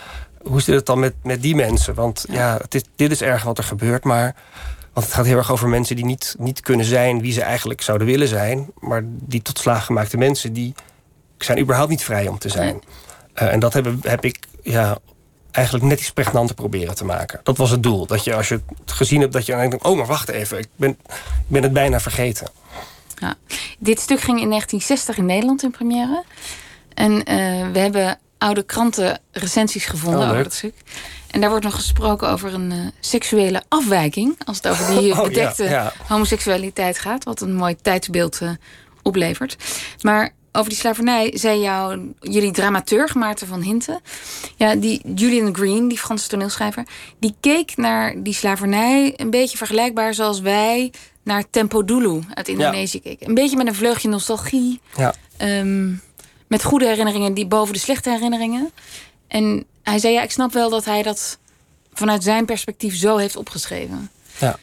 [0.43, 1.95] Hoe zit het dan met, met die mensen?
[1.95, 4.35] Want ja, het is, dit is erg wat er gebeurt, maar.
[4.93, 7.83] Want het gaat heel erg over mensen die niet, niet kunnen zijn wie ze eigenlijk
[7.83, 8.71] zouden willen zijn.
[8.79, 10.75] Maar die tot slaaggemaakte mensen, die
[11.39, 12.83] zijn überhaupt niet vrij om te zijn.
[13.35, 14.99] Eh, en dat heb, heb ik ja,
[15.51, 17.41] eigenlijk net iets pregnanter proberen te maken.
[17.43, 18.07] Dat was het doel.
[18.07, 19.85] Dat je als je het gezien hebt, dat je dan denkt...
[19.85, 22.49] oh, maar wacht even, ik ben, ik ben het bijna vergeten.
[23.17, 23.35] Ja.
[23.79, 26.25] Dit stuk ging in 1960 in Nederland in première.
[26.95, 27.37] En eh,
[27.73, 30.75] we hebben oude kranten recensies gevonden Oh, over dat stuk.
[31.31, 34.37] En daar wordt nog gesproken over een eh, seksuele afwijking.
[34.45, 35.93] Als het over die Oh, bedekte ja.
[36.07, 37.25] homoseksualiteit gaat.
[37.25, 38.51] Wat een mooi tijdsbeeld eh,
[39.03, 39.57] oplevert.
[40.01, 44.01] Maar over die slavernij zei jou, jullie dramaturg Maarten van Hinten...
[44.57, 46.87] Ja, die Julian Green, die Franse toneelschrijver...
[47.19, 50.93] die keek naar die slavernij een beetje vergelijkbaar zoals wij...
[51.23, 53.29] naar Tempo Dulu uit Indonesië keken.
[53.29, 54.81] Een beetje met een vleugje nostalgie.
[54.97, 55.15] Ja.
[55.37, 55.93] Ehm,
[56.47, 58.71] met goede herinneringen die boven de slechte herinneringen.
[59.29, 61.39] En hij zei, ja, ik snap wel dat hij dat
[61.93, 64.11] vanuit zijn perspectief zo heeft opgeschreven.
[64.39, 64.59] Ja.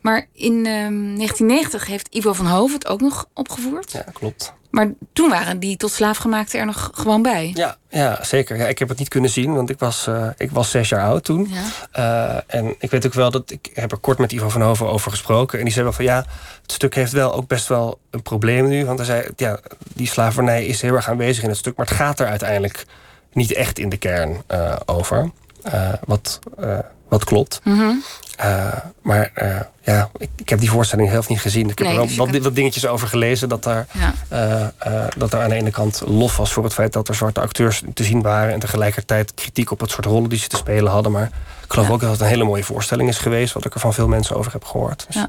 [0.00, 3.92] Maar in ehm, 1990 heeft Ivo van Hoven het ook nog opgevoerd.
[3.92, 4.52] ja, klopt.
[4.74, 7.50] Maar toen waren die tot slaafgemaakten er nog gewoon bij.
[7.54, 8.56] Ja, ja zeker.
[8.56, 11.04] Ja, ik heb het niet kunnen zien, want ik was, eh, ik was zes jaar
[11.04, 11.50] oud toen.
[11.50, 11.62] Ja.
[11.90, 14.88] Eh, en ik weet ook wel dat ik heb er kort met Ivo van Hoven
[14.88, 15.58] over gesproken.
[15.58, 16.24] En die zei wel van ja,
[16.62, 18.84] het stuk heeft wel ook best wel een probleem nu.
[18.84, 19.60] Want hij zei, ja,
[19.94, 21.76] die slavernij is heel erg aanwezig in het stuk.
[21.76, 22.84] Maar het gaat er uiteindelijk
[23.34, 25.30] niet echt in de kern eh, over.
[25.62, 27.60] Eh, wat, eh, wat klopt.
[27.64, 27.92] Mhm.
[29.02, 29.32] Maar
[29.82, 31.70] ja, ik, ik heb die voorstelling zelf niet gezien.
[31.70, 33.48] Ik heb Nee, er dus wel je wat, kan- wat dingetjes over gelezen.
[33.48, 33.86] Dat daar,
[34.28, 34.72] Ja.
[35.16, 37.82] dat er aan de ene kant lof was voor het feit dat er zwarte acteurs
[37.94, 38.52] te zien waren.
[38.52, 41.12] En tegelijkertijd kritiek op het soort rollen die ze te spelen hadden.
[41.12, 41.26] Maar
[41.64, 41.92] ik geloof Ja.
[41.94, 43.52] ook dat het een hele mooie voorstelling is geweest.
[43.54, 45.04] Wat ik er van veel mensen over heb gehoord.
[45.06, 45.28] Dus, Ja.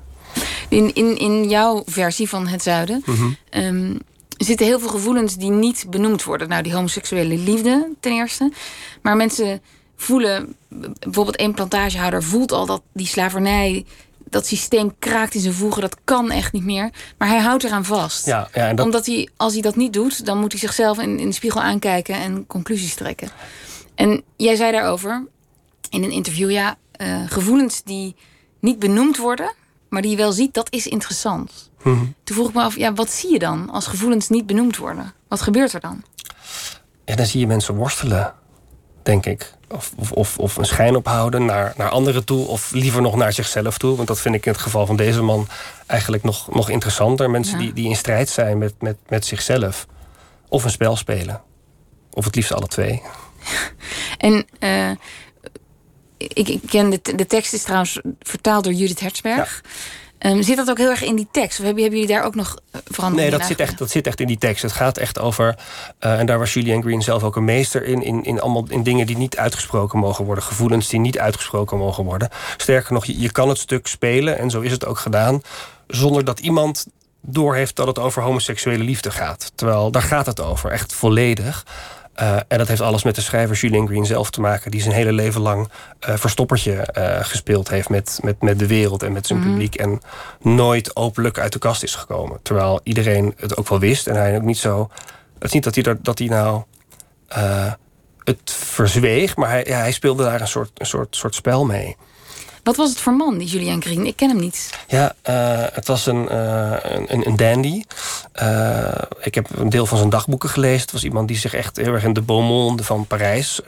[0.70, 3.26] In, in, in jouw versie van Het Zuiden Mhm.
[3.50, 3.96] ehm,
[4.38, 6.50] er zitten heel veel gevoelens die niet benoemd worden.
[6.50, 8.52] Nou, die homoseksuele liefde ten eerste.
[9.02, 9.62] Maar mensen
[9.96, 10.56] voelen,
[11.00, 13.86] bijvoorbeeld een plantagehouder voelt al dat die slavernij,
[14.30, 15.82] dat systeem kraakt in zijn voegen.
[15.82, 16.90] Dat kan echt niet meer.
[17.18, 18.26] Maar hij houdt eraan vast.
[18.26, 18.86] Ja, ja, en dat...
[18.86, 21.62] Omdat hij, als hij dat niet doet, dan moet hij zichzelf in, in de spiegel
[21.62, 23.30] aankijken en conclusies trekken.
[23.96, 25.28] En jij zei daarover
[25.90, 28.16] in een interview, ja, uh, gevoelens die
[28.60, 29.54] niet benoemd worden,
[29.90, 31.70] maar die je wel ziet, dat is interessant.
[31.86, 32.06] Mhm.
[32.24, 35.14] Toen vroeg ik me af, ja, wat zie je dan als gevoelens niet benoemd worden?
[35.28, 36.04] Wat gebeurt er dan?
[37.06, 38.34] Ja, dan zie je mensen worstelen,
[39.04, 39.54] denk ik.
[39.70, 43.78] Of, of, of, een schijn ophouden naar, naar anderen toe, of liever nog naar zichzelf
[43.78, 43.96] toe.
[43.96, 45.48] Want dat vind ik in het geval van deze man
[45.88, 47.30] eigenlijk nog, nog interessanter.
[47.30, 47.64] Mensen Ja.
[47.64, 49.88] die, die in strijd zijn met, met, met zichzelf.
[50.50, 51.42] Of een spel spelen.
[52.14, 53.02] Of het liefst alle twee.
[54.18, 54.92] En eh,
[56.18, 59.64] ik, ik ken de, de tekst is trouwens vertaald door Judith Hertzberg.
[60.26, 61.60] Ehm, zit dat ook heel erg in die tekst?
[61.60, 64.08] Of hebben, hebben jullie daar ook nog eh, veranderingen Nee, dat zit, echt, dat zit
[64.08, 64.62] echt in die tekst.
[64.62, 65.58] Het gaat echt over,
[66.00, 68.84] eh, en daar was Julian Green zelf ook een meester in, in, in, allemaal, in
[68.84, 72.30] dingen die niet uitgesproken mogen worden, gevoelens die niet uitgesproken mogen worden.
[72.58, 75.42] Sterker nog, je, je kan het stuk spelen, en zo is het ook gedaan,
[75.88, 76.86] zonder dat iemand
[77.22, 79.52] doorheeft dat het over homoseksuele liefde gaat.
[79.56, 81.66] Terwijl daar gaat het over, echt volledig.
[82.16, 84.94] Eh, en dat heeft alles met de schrijver Julian Green zelf te maken, die zijn
[84.94, 89.28] hele leven lang eh, verstoppertje eh, gespeeld heeft met, met, met de wereld en met
[89.28, 89.50] zijn Mhm.
[89.50, 89.76] publiek.
[89.76, 90.02] En
[90.42, 92.40] nooit openlijk uit de kast is gekomen.
[92.42, 94.08] Terwijl iedereen het ook wel wist.
[94.08, 94.90] En hij ook niet zo.
[95.34, 96.64] Het is niet dat hij, dat, dat hij nou
[98.24, 101.96] het verzweeg, maar hij, ja, hij speelde daar een soort, een soort, soort spel mee.
[102.66, 104.06] Wat was het voor man, die Julian Green?
[104.06, 104.80] Ik ken hem niet.
[104.88, 105.36] Ja, eh,
[105.72, 106.74] het was een, eh,
[107.08, 107.84] een, een dandy.
[108.32, 110.82] Eh, ik heb een deel van zijn dagboeken gelezen.
[110.82, 113.62] Het was iemand die zich echt heel erg in de beau monde van Parijs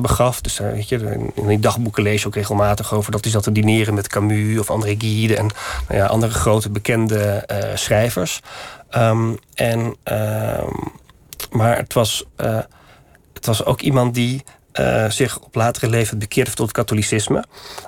[0.00, 0.40] begaf.
[0.40, 3.52] Dus weet je, in die dagboeken lees je ook regelmatig over dat hij zat te
[3.52, 5.50] dineren met Camus of André Gide en
[5.88, 8.40] nou ja, andere grote bekende schrijvers.
[8.90, 10.72] Ehm, en, ehm,
[11.50, 12.24] maar het was,
[13.32, 17.44] het was ook iemand die eh, zich op latere leeftijd bekeerde tot het katholicisme.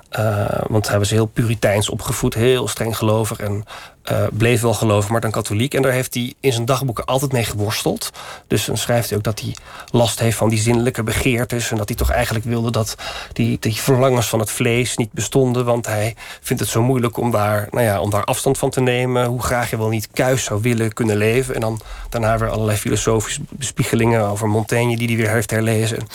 [0.09, 3.65] Eh, want hij was heel puriteins opgevoed, heel streng gelovig en
[4.03, 5.73] eh, bleef wel gelovig, maar dan katholiek.
[5.73, 8.11] En daar heeft hij in zijn dagboeken altijd mee geworsteld.
[8.47, 9.55] Dus dan schrijft hij ook dat hij
[9.91, 11.71] last heeft van die zinnelijke begeertes.
[11.71, 12.95] En dat hij toch eigenlijk wilde dat
[13.33, 15.65] die, die verlangens van het vlees niet bestonden.
[15.65, 18.81] Want hij vindt het zo moeilijk om daar, nou ja, om daar afstand van te
[18.81, 19.25] nemen.
[19.25, 21.55] Hoe graag je wel niet kuis zou willen kunnen leven.
[21.55, 26.07] En dan daarna weer allerlei filosofische bespiegelingen over Montaigne die hij weer heeft herlezen.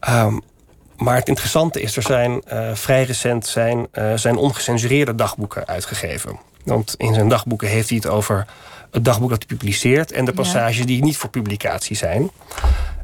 [0.00, 0.38] Ehm,
[0.96, 6.38] maar het interessante is, er zijn eh, vrij recent zijn, eh, zijn ongecensureerde dagboeken uitgegeven.
[6.64, 8.46] Want in zijn dagboeken heeft hij het over
[8.90, 10.36] het dagboek dat hij publiceert en de Ja.
[10.36, 12.30] passages die niet voor publicatie zijn.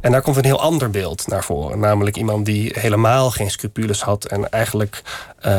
[0.05, 1.79] En daar komt een heel ander beeld naar voren.
[1.79, 5.03] Namelijk iemand die helemaal geen scrupules had en eigenlijk
[5.39, 5.53] eh,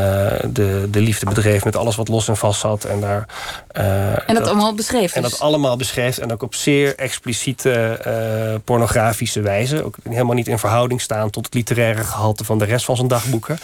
[0.50, 2.84] de, de liefde bedreef met alles wat los en vast zat.
[2.84, 3.28] En, daar,
[3.68, 5.16] eh, En dat, allemaal beschreven.
[5.16, 9.84] en dus- dat allemaal beschreef en ook op zeer expliciete eh, pornografische wijze.
[9.84, 13.08] Ook helemaal niet in verhouding staan tot het literaire gehalte van de rest van zijn
[13.08, 13.58] dagboeken.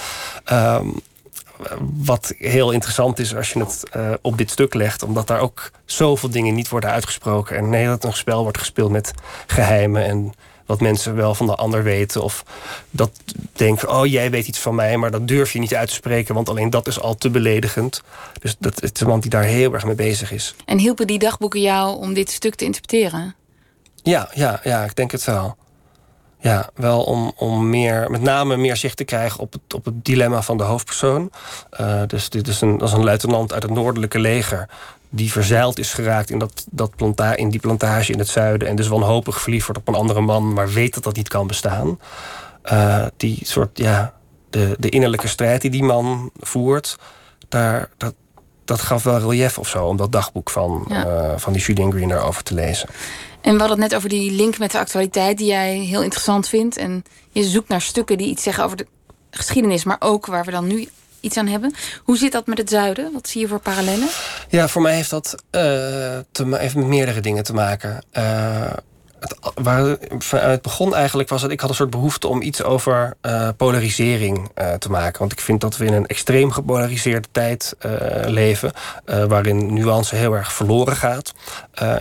[0.43, 0.87] Ehm,
[1.93, 3.83] wat heel interessant is als je het
[4.21, 7.57] op dit stuk legt, omdat daar ook zoveel dingen niet worden uitgesproken.
[7.57, 9.13] En nee, dat een spel wordt gespeeld met
[9.47, 10.33] geheimen en
[10.71, 12.23] wat mensen wel van de ander weten.
[12.23, 12.43] Of
[12.89, 13.11] dat
[13.53, 16.35] denken, oh jij weet iets van mij, maar dat durf je niet uit te spreken,
[16.35, 18.01] want alleen dat is al te beledigend.
[18.39, 20.55] Dus dat, het is iemand die daar heel erg mee bezig is.
[20.65, 23.35] En hielpen die dagboeken jou om dit stuk te interpreteren?
[24.03, 25.55] Ja, ja, ja, ik denk het wel.
[26.39, 30.05] Ja, wel om, om meer, met name meer zicht te krijgen op het, op het
[30.05, 31.31] dilemma van de hoofdpersoon.
[31.69, 34.69] Eh, dus dit is een, dat is een luitenant uit het noordelijke leger.
[35.13, 38.67] Die verzeild is geraakt in, dat, dat planta in die plantage in het zuiden.
[38.67, 41.47] En dus wanhopig verliefd wordt op een andere man, maar weet dat dat niet kan
[41.47, 41.99] bestaan.
[42.61, 44.13] Eh, die soort, ja,
[44.49, 46.97] de, de innerlijke strijd die die man voert,
[47.49, 48.13] daar, dat,
[48.65, 51.05] dat gaf wel relief of zo om dat dagboek van, Ja.
[51.05, 52.89] eh, van die Julian Green daarover te lezen.
[53.41, 56.47] En we hadden het net over die link met de actualiteit die jij heel interessant
[56.47, 56.77] vindt.
[56.77, 58.87] En je zoekt naar stukken die iets zeggen over de
[59.31, 60.87] geschiedenis, maar ook waar we dan nu
[61.21, 61.73] iets aan hebben.
[62.03, 63.13] Hoe zit dat met het zuiden?
[63.13, 64.07] Wat zie je voor parallellen?
[64.49, 65.61] Ja, voor mij heeft dat eh,
[66.31, 68.03] te, met meerdere dingen te maken.
[68.11, 68.73] Eh,
[69.19, 69.97] het, waar,
[70.29, 71.51] het begin eigenlijk was het...
[71.51, 75.19] ik had een soort behoefte om iets over eh, polarisering te maken.
[75.19, 77.75] Want ik vind dat we in een extreem gepolariseerde tijd
[78.25, 78.71] leven...
[79.27, 81.33] waarin nuance heel erg verloren gaat.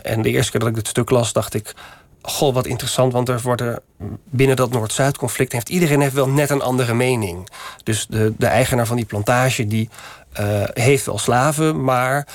[0.02, 1.74] En de eerste keer dat ik dit stuk las, dacht ik...
[2.22, 3.80] Goh, wat interessant, want er worden
[4.24, 5.52] binnen dat Noord-Zuid-conflict...
[5.52, 7.48] heeft iedereen heeft wel net een andere mening.
[7.82, 9.66] Dus de, de eigenaar van die plantage...
[9.66, 9.88] die
[10.32, 12.26] eh, heeft wel slaven, maar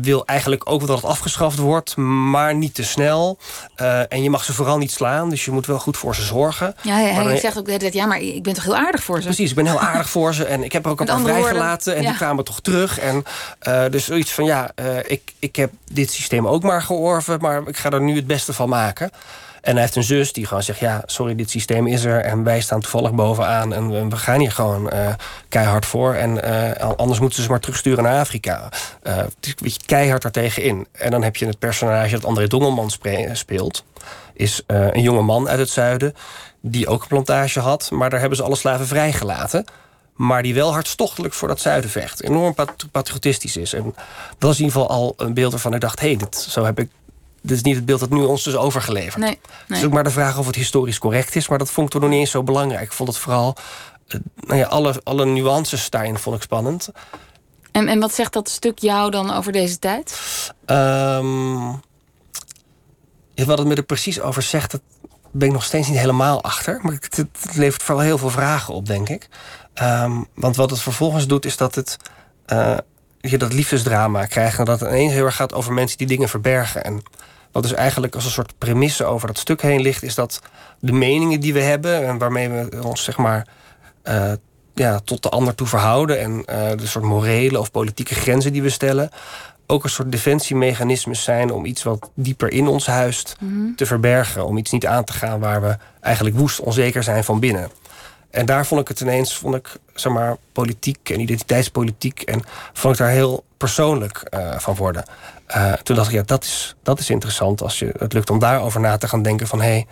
[0.00, 3.38] wil eigenlijk ook dat het afgeschaft wordt, maar niet te snel.
[3.80, 6.22] Uh, en je mag ze vooral niet slaan, dus je moet wel goed voor ze
[6.22, 6.74] zorgen.
[6.82, 9.24] Ja, hij, hij zegt ook de ja, maar ik ben toch heel aardig voor ze?
[9.24, 10.44] Precies, ik ben heel aardig voor ze.
[10.44, 12.08] En ik heb er ook een paar vrijgelaten en ja.
[12.08, 12.98] die kwamen toch terug.
[12.98, 13.24] En
[13.68, 17.38] uh, dus zoiets van, ja, uh, ik, ik heb dit systeem ook maar georven...
[17.40, 19.10] maar ik ga er nu het beste van maken.
[19.66, 22.20] En hij heeft een zus die gewoon zegt: Ja, sorry, dit systeem is er.
[22.20, 23.72] En wij staan toevallig bovenaan.
[23.72, 25.08] En we gaan hier gewoon uh,
[25.48, 26.14] keihard voor.
[26.14, 26.48] En
[26.80, 28.68] uh, anders moeten ze ze maar terugsturen naar Afrika.
[29.02, 30.86] Uh, het is een beetje keihard daartegen in.
[30.92, 32.90] En dan heb je het personage dat André Dongelman
[33.32, 33.84] speelt.
[34.32, 36.14] Is een jonge man uit het zuiden.
[36.60, 37.90] Die ook een plantage had.
[37.90, 39.64] Maar daar hebben ze alle slaven vrijgelaten
[40.14, 42.22] maar die wel hartstochtelijk voor dat zuiden vecht.
[42.22, 42.54] Enorm
[42.92, 43.72] patriotistisch is.
[43.72, 43.94] En
[44.38, 46.00] dat is in ieder geval al een beeld waarvan ik dacht...
[46.00, 46.90] hé, hey, dit, zo heb ik
[47.46, 49.16] dit is niet het beeld dat nu ons dus overgeleverd.
[49.16, 51.48] Nee, Het is ook maar de vraag of het historisch correct is.
[51.48, 52.82] Maar dat vond ik toen nog niet eens zo belangrijk.
[52.82, 53.56] Ik vond het vooral...
[54.08, 56.88] Uh, nou ja, alle, alle nuances daarin vond ik spannend.
[57.72, 60.20] En, en wat zegt dat stuk jou dan over deze tijd?
[60.66, 61.80] Um,
[63.34, 64.70] wat het me er precies over zegt...
[64.70, 64.80] dat
[65.30, 66.78] ben ik nog steeds niet helemaal achter.
[66.82, 69.28] Maar het, het levert vooral heel veel vragen op, denk ik.
[69.82, 71.96] Um, want wat het vervolgens doet, is dat het...
[72.52, 72.76] Uh,
[73.20, 74.58] je dat liefdesdrama krijgt...
[74.58, 76.84] en dat het ineens heel erg gaat over mensen die dingen verbergen.
[76.84, 77.02] En
[77.56, 80.40] wat dus eigenlijk als een soort premisse over dat stuk heen ligt, is dat
[80.80, 83.46] de meningen die we hebben en waarmee we ons zeg maar
[84.04, 84.32] uh,
[84.74, 86.44] ja, tot de ander toe verhouden en uh,
[86.76, 89.10] de soort morele of politieke grenzen die we stellen,
[89.66, 93.76] ook een soort defensiemechanismes zijn om iets wat dieper in ons huist mm -hmm.
[93.76, 94.46] te verbergen.
[94.46, 97.70] Om iets niet aan te gaan waar we eigenlijk woest onzeker zijn van binnen.
[98.36, 102.20] En daar vond ik het ineens, vond ik, zeg maar, politiek en identiteitspolitiek.
[102.22, 105.04] En vond ik daar heel persoonlijk uh, van worden.
[105.56, 108.38] Uh, toen dacht ik, ja, dat is, dat is interessant als je, het lukt om
[108.38, 109.86] daarover na te gaan denken van hé, hey,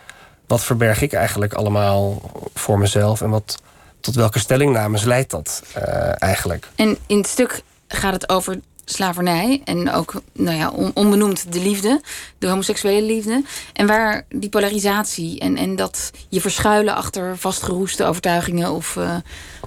[0.46, 2.22] wat verberg ik eigenlijk allemaal
[2.54, 3.58] voor mezelf en wat,
[4.00, 6.68] tot welke stellingnames leidt dat uh, eigenlijk?
[6.74, 12.00] En in het stuk gaat het over slavernij en ook nou ja, onbenoemd de liefde,
[12.38, 13.42] de homoseksuele liefde.
[13.72, 19.16] En waar die polarisatie en, en dat je verschuilen achter vastgeroeste overtuigingen of uh,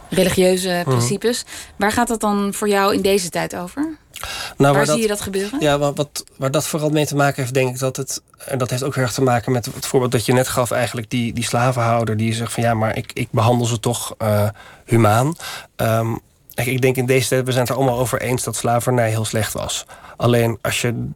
[0.10, 1.44] religieuze principes.
[1.44, 1.52] Mm.
[1.76, 3.82] Waar gaat dat dan voor jou in deze tijd over?
[3.82, 4.28] Nou,
[4.58, 5.60] waar, waar zie dat, je dat gebeuren?
[5.60, 8.22] Ja, wat, wat, waar dat vooral mee te maken heeft, denk ik dat het.
[8.46, 10.72] En dat heeft ook heel erg te maken met het voorbeeld dat je net gaf,
[10.72, 14.50] eigenlijk die, die slavenhouder die zegt van ja, maar ik, ik behandel ze toch uh,
[14.86, 15.36] humaan.
[15.76, 16.20] Um,
[16.66, 19.26] ik denk in deze tijd, we zijn het er allemaal over eens dat slavernij heel
[19.26, 19.86] slecht was.
[20.18, 21.10] Alleen als je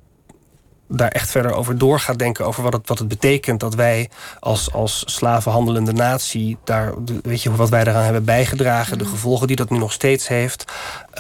[0.88, 4.10] daar echt verder over door gaat denken, over wat het, wat het betekent dat wij
[4.40, 9.56] als, als slavenhandelende natie, daar, weet je, wat wij daaraan hebben bijgedragen, de gevolgen die
[9.56, 10.72] dat nu nog steeds heeft,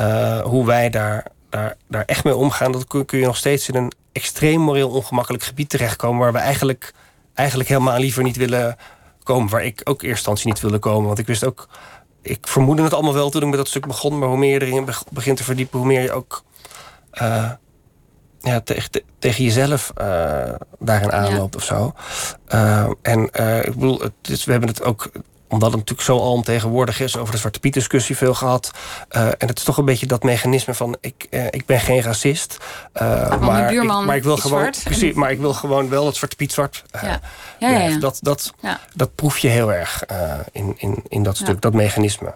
[0.01, 3.69] uh, hoe wij daar, daar, daar echt mee omgaan, dat kun, kun je nog steeds
[3.69, 6.93] in een extreem moreel ongemakkelijk gebied terechtkomen, waar we eigenlijk,
[7.33, 8.77] eigenlijk helemaal liever niet willen
[9.23, 9.49] komen.
[9.49, 11.07] Waar ik ook eerst instantie niet wilde komen.
[11.07, 11.67] Want ik wist ook
[12.21, 14.19] ik vermoedde het allemaal wel toen ik met dat stuk begon.
[14.19, 16.43] Maar hoe meer je erin begint te verdiepen, hoe meer je ook
[17.21, 17.51] uh,
[18.39, 21.59] ja, tegen, tegen jezelf uh, daarin aanloopt ja.
[21.59, 21.93] of zo.
[22.55, 23.23] Uh, en
[23.65, 25.11] ik bedoel, het is, we hebben het ook
[25.51, 28.71] omdat het natuurlijk zo alomtegenwoordig is, over de Zwarte Piet discussie veel gehad.
[29.11, 32.01] Uh, en het is toch een beetje dat mechanisme van ik, uh, ik ben geen
[32.01, 32.57] racist.
[33.01, 34.73] Uh, maar, ik, maar ik wil gewoon.
[34.83, 36.83] Precies, maar ik wil gewoon wel dat Zwarte Piet zwart.
[36.91, 37.21] Ja.
[37.59, 37.99] Ja, ja, ja.
[37.99, 38.53] Dat, dat,
[38.95, 40.03] dat proef je heel erg
[40.51, 42.35] in, in, in dat stuk, dat mechanisme.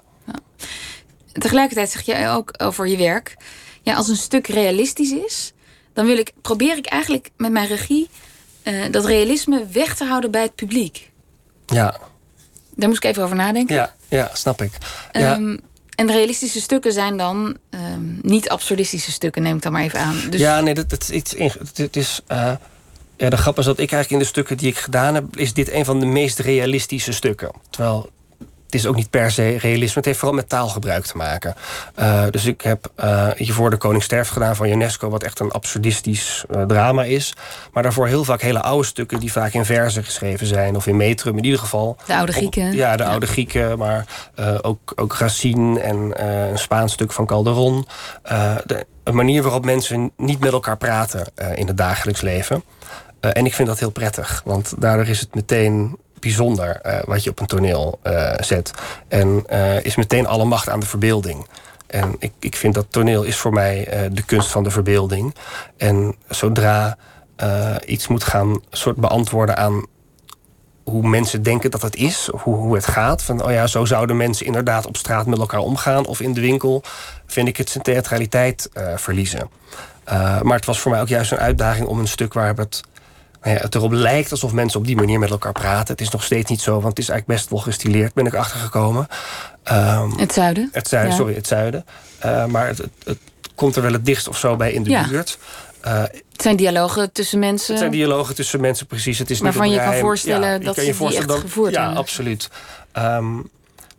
[1.31, 3.37] Tegelijkertijd zeg je ook over je werk.
[3.81, 5.53] Ja, als een stuk realistisch is,
[5.93, 8.09] dan wil ik, probeer ik eigenlijk met mijn regie
[8.91, 11.11] dat realisme weg te houden bij het publiek.
[11.65, 11.97] Ja.
[12.75, 13.75] Daar moest ik even over nadenken.
[13.75, 14.71] Ja, ja snap ik.
[15.11, 15.35] Ja.
[15.35, 15.59] Um,
[15.95, 20.15] en realistische stukken zijn dan um, niet absurdistische stukken, neem ik dan maar even aan.
[20.29, 20.39] Dus...
[20.39, 21.35] Ja, nee, dat, dat is iets.
[21.75, 22.21] Het is.
[22.27, 22.51] Uh,
[23.17, 25.53] ja, de grap is dat ik eigenlijk in de stukken die ik gedaan heb, is
[25.53, 27.51] dit een van de meest realistische stukken.
[27.69, 28.09] Terwijl
[28.75, 29.95] is ook niet per se realisme.
[29.95, 31.55] Het heeft vooral met taalgebruik te maken.
[31.99, 35.09] Uh, dus ik heb uh, hiervoor de Koningsterf gedaan van UNESCO...
[35.09, 37.33] wat echt een absurdistisch uh, drama is.
[37.73, 39.19] Maar daarvoor heel vaak hele oude stukken...
[39.19, 41.37] die vaak in verzen geschreven zijn of in metrum.
[41.37, 41.97] In ieder geval...
[42.05, 42.67] De oude Grieken.
[42.67, 43.09] Op, ja, de ja.
[43.09, 43.77] oude Grieken.
[43.77, 44.05] Maar
[44.61, 47.87] ook, ook Racine en een Spaans stuk van Calderon.
[48.65, 52.63] de, een manier waarop mensen niet met elkaar praten in het dagelijks leven.
[53.19, 54.41] en ik vind dat heel prettig.
[54.45, 58.71] Want daardoor is het meteen bijzonder uh, wat je op een toneel uh, zet.
[59.07, 61.47] En uh, is meteen alle macht aan de verbeelding.
[61.87, 65.35] En ik, ik vind dat toneel is voor mij de kunst van de verbeelding.
[65.77, 66.97] En zodra
[67.85, 69.85] iets moet gaan soort beantwoorden aan
[70.83, 73.23] hoe mensen denken dat het is, of hoe, hoe het gaat.
[73.23, 76.05] Van, oh ja, zo zouden mensen inderdaad op straat met elkaar omgaan.
[76.05, 76.83] Of in de winkel
[77.25, 79.49] vind ik het zijn theatraliteit verliezen.
[80.41, 82.83] maar het was voor mij ook juist een uitdaging om een stuk waar het
[83.49, 85.87] het erop lijkt alsof mensen op die manier met elkaar praten.
[85.93, 88.33] Het is nog steeds niet zo, want het is eigenlijk best wel gestileerd, ben ik
[88.33, 89.07] achtergekomen.
[89.71, 90.69] Um, het zuiden?
[90.71, 91.85] Het zuiden, sorry, het zuiden.
[92.25, 93.17] Uh, maar het, het, het,
[93.55, 95.07] komt er wel het dichtst of zo bij in de Ja.
[95.07, 95.37] buurt.
[95.81, 97.69] Eh, Het zijn dialogen tussen mensen.
[97.73, 99.19] het zijn dialogen tussen mensen, precies.
[99.19, 101.73] Het is Waarvan je kan voorstellen je dat kan ze je die echt dat- gevoerd
[101.73, 101.97] Ja, hebben.
[101.99, 102.49] absoluut.
[102.91, 103.25] Ehm,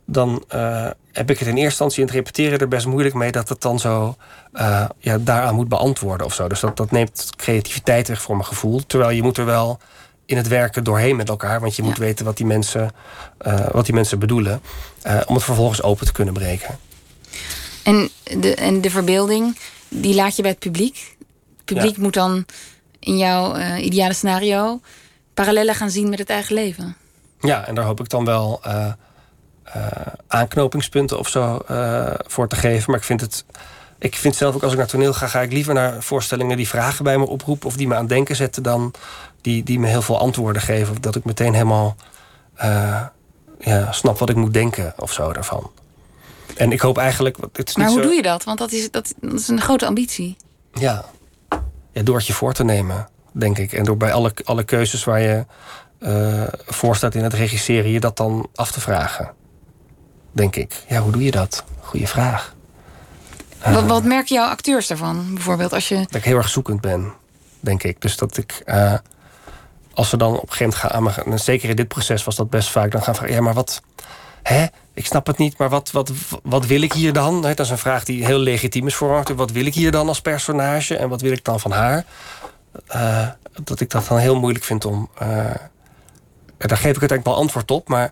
[0.05, 3.31] dan eh, heb ik het in eerste instantie in het repeteren er best moeilijk mee
[3.31, 4.15] dat het dan zo
[4.53, 6.47] eh, ja, daaraan moet beantwoorden of zo.
[6.47, 8.85] Dus dat, dat neemt creativiteit weg voor mijn gevoel.
[8.85, 9.79] Terwijl je moet er wel
[10.25, 12.91] in het werken doorheen met elkaar, want je moet weten wat die mensen,
[13.37, 14.61] eh, wat die mensen bedoelen,
[15.01, 16.79] eh, om het vervolgens open te kunnen breken.
[17.83, 21.15] En de, en de verbeelding, die laat je bij het publiek.
[21.55, 22.01] Het publiek Ja.
[22.01, 22.45] moet dan
[22.99, 24.79] in jouw ideale scenario
[25.33, 26.95] parallellen gaan zien met het eigen leven.
[27.41, 28.61] Ja, en daar hoop ik dan wel
[30.27, 32.91] aanknopingspunten of zo eh, voor te geven.
[32.91, 33.45] Maar ik vind het.
[33.99, 36.67] Ik vind zelf ook als ik naar toneel ga, ga ik liever naar voorstellingen die
[36.67, 38.93] vragen bij me oproepen of die me aan het denken zetten dan
[39.41, 40.91] die, die me heel veel antwoorden geven.
[40.93, 41.95] Of dat ik meteen helemaal
[42.53, 43.05] eh,
[43.59, 45.71] ja, snap wat ik moet denken of zo daarvan.
[46.55, 47.37] En ik hoop eigenlijk.
[47.53, 48.43] Het is Maar niet hoe zo, doe je dat?
[48.43, 50.37] Want dat is, dat, dat is een grote ambitie.
[50.73, 51.05] Ja.
[51.91, 53.73] ja, door het je voor te nemen, denk ik.
[53.73, 55.45] En door bij alle, alle keuzes waar je
[55.99, 59.33] eh, voor staat in het regisseren, je dat dan af te vragen.
[60.37, 60.83] Denk ik.
[60.87, 61.63] Ja, hoe doe je dat?
[61.81, 62.55] Goeie vraag.
[63.65, 65.33] Wat, wat merken jouw acteurs daarvan?
[65.33, 65.95] Bijvoorbeeld als je...
[65.95, 67.13] Dat ik heel erg zoekend ben,
[67.59, 68.01] denk ik.
[68.01, 68.93] Dus dat ik, eh,
[69.93, 72.35] als ze dan op een gegeven moment gaan gaan- en zeker in dit proces was
[72.35, 73.81] dat best vaak, dan gaan vragen, ja, maar wat,
[74.43, 74.65] hè?
[74.93, 76.11] Ik snap het niet, maar wat, wat,
[76.43, 77.41] wat wil ik hier dan?
[77.41, 79.35] Dat is een vraag die heel legitiem is voor me.
[79.35, 82.05] Wat wil ik hier dan als personage en wat wil ik dan van haar?
[82.87, 83.27] Eh,
[83.63, 85.09] dat ik dat dan heel moeilijk vind om.
[85.17, 85.27] eh,
[86.57, 88.11] daar geef ik uiteindelijk wel antwoord op, maar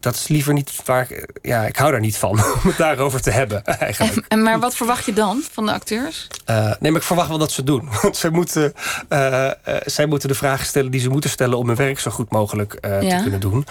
[0.00, 1.38] dat is liever niet waar ik.
[1.42, 4.24] Ja, ik hou daar niet van om het daarover te hebben, eigenlijk.
[4.28, 6.26] En, maar wat verwacht je dan van de acteurs?
[6.44, 7.88] Eh, nee, maar ik verwacht wel dat ze doen.
[8.02, 8.72] Want zij moeten,
[9.08, 12.10] eh, eh, zij moeten de vragen stellen die ze moeten stellen om hun werk zo
[12.10, 12.98] goed mogelijk Ja.
[13.16, 13.66] te kunnen doen.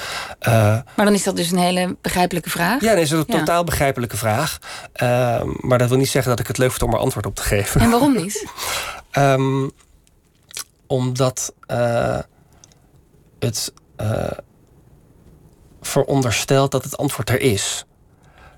[0.45, 2.81] Maar dan is dat dus een hele begrijpelijke vraag.
[2.81, 3.37] ja, nee, is een Ja.
[3.37, 4.57] totaal begrijpelijke vraag.
[5.59, 7.41] Maar dat wil niet zeggen dat ik het leuk vind om er antwoord op te
[7.41, 7.81] geven.
[7.81, 8.45] En waarom niet?
[9.11, 9.67] Ehm,
[10.87, 11.53] omdat
[13.39, 13.73] het
[15.89, 17.85] veronderstelt dat het antwoord er is.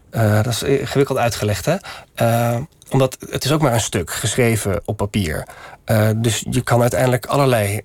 [0.10, 1.76] Eh, dat is ingewikkeld uitgelegd, hè?
[2.16, 2.58] Eh,
[2.90, 5.48] omdat het is ook maar een stuk geschreven op papier.
[5.86, 7.82] Eh, dus je kan uiteindelijk allerlei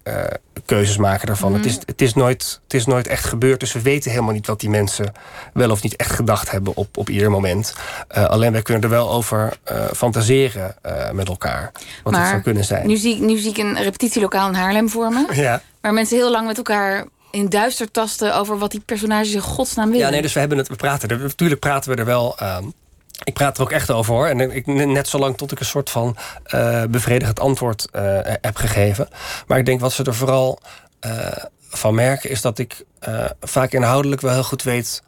[0.64, 1.50] keuzes maken daarvan.
[1.52, 1.60] Mhm.
[1.60, 3.60] het, is, het, is nooit, het is nooit echt gebeurd.
[3.60, 5.12] Dus we weten helemaal niet wat die mensen
[5.52, 7.74] wel of niet echt gedacht hebben op, op ieder moment.
[8.08, 9.56] Alleen wij kunnen er wel over
[9.94, 10.74] fantaseren
[11.12, 11.72] met elkaar.
[12.02, 12.86] Wat het zou kunnen zijn.
[12.86, 15.26] Nu zie, ik- nu zie ik een repetitielokaal in Haarlem voor me.
[15.46, 15.60] Ja.
[15.80, 17.04] Waar mensen heel lang met elkaar
[17.36, 20.04] in duister tasten over wat die personages in godsnaam willen.
[20.04, 21.18] Ja, nee, dus we hebben het, we praten er.
[21.18, 22.38] Natuurlijk praten we er wel.
[22.38, 22.64] ehm,
[23.24, 24.26] ik praat er ook echt over hoor.
[24.26, 29.08] En ik, net zolang tot ik een soort van eh, bevredigend antwoord eh, heb gegeven.
[29.46, 30.58] Maar ik denk wat ze er vooral
[31.00, 31.26] eh,
[31.68, 35.02] van merken, is dat ik eh, vaak inhoudelijk wel heel goed weet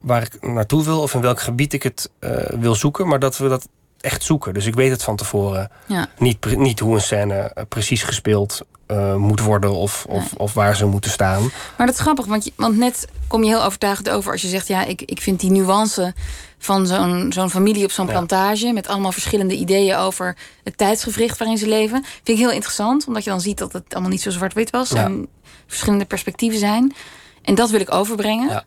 [0.00, 3.08] waar ik naartoe wil of in welk gebied ik het eh, wil zoeken.
[3.08, 3.68] Maar dat we dat
[4.00, 4.54] echt zoeken.
[4.54, 5.70] Dus ik weet het van tevoren.
[5.86, 6.08] Ja.
[6.18, 10.76] Niet, niet hoe een scène eh, precies gespeeld eh, moet worden of, of, of waar
[10.76, 11.42] ze moeten staan.
[11.76, 14.48] Maar dat is grappig, want, je, want net kom je heel overtuigend over als je
[14.48, 16.14] zegt: ja, ik, ik vind die nuance
[16.58, 18.12] van zo'n zo'n familie op zo'n Ja.
[18.12, 23.06] plantage met allemaal verschillende ideeën over het tijdsgevricht waarin ze leven, vind ik heel interessant,
[23.06, 25.04] omdat je dan ziet dat het allemaal niet zo zwart-wit was Ja.
[25.04, 25.26] en
[25.66, 26.94] verschillende perspectieven zijn.
[27.42, 28.48] En dat wil ik overbrengen.
[28.48, 28.64] Ja.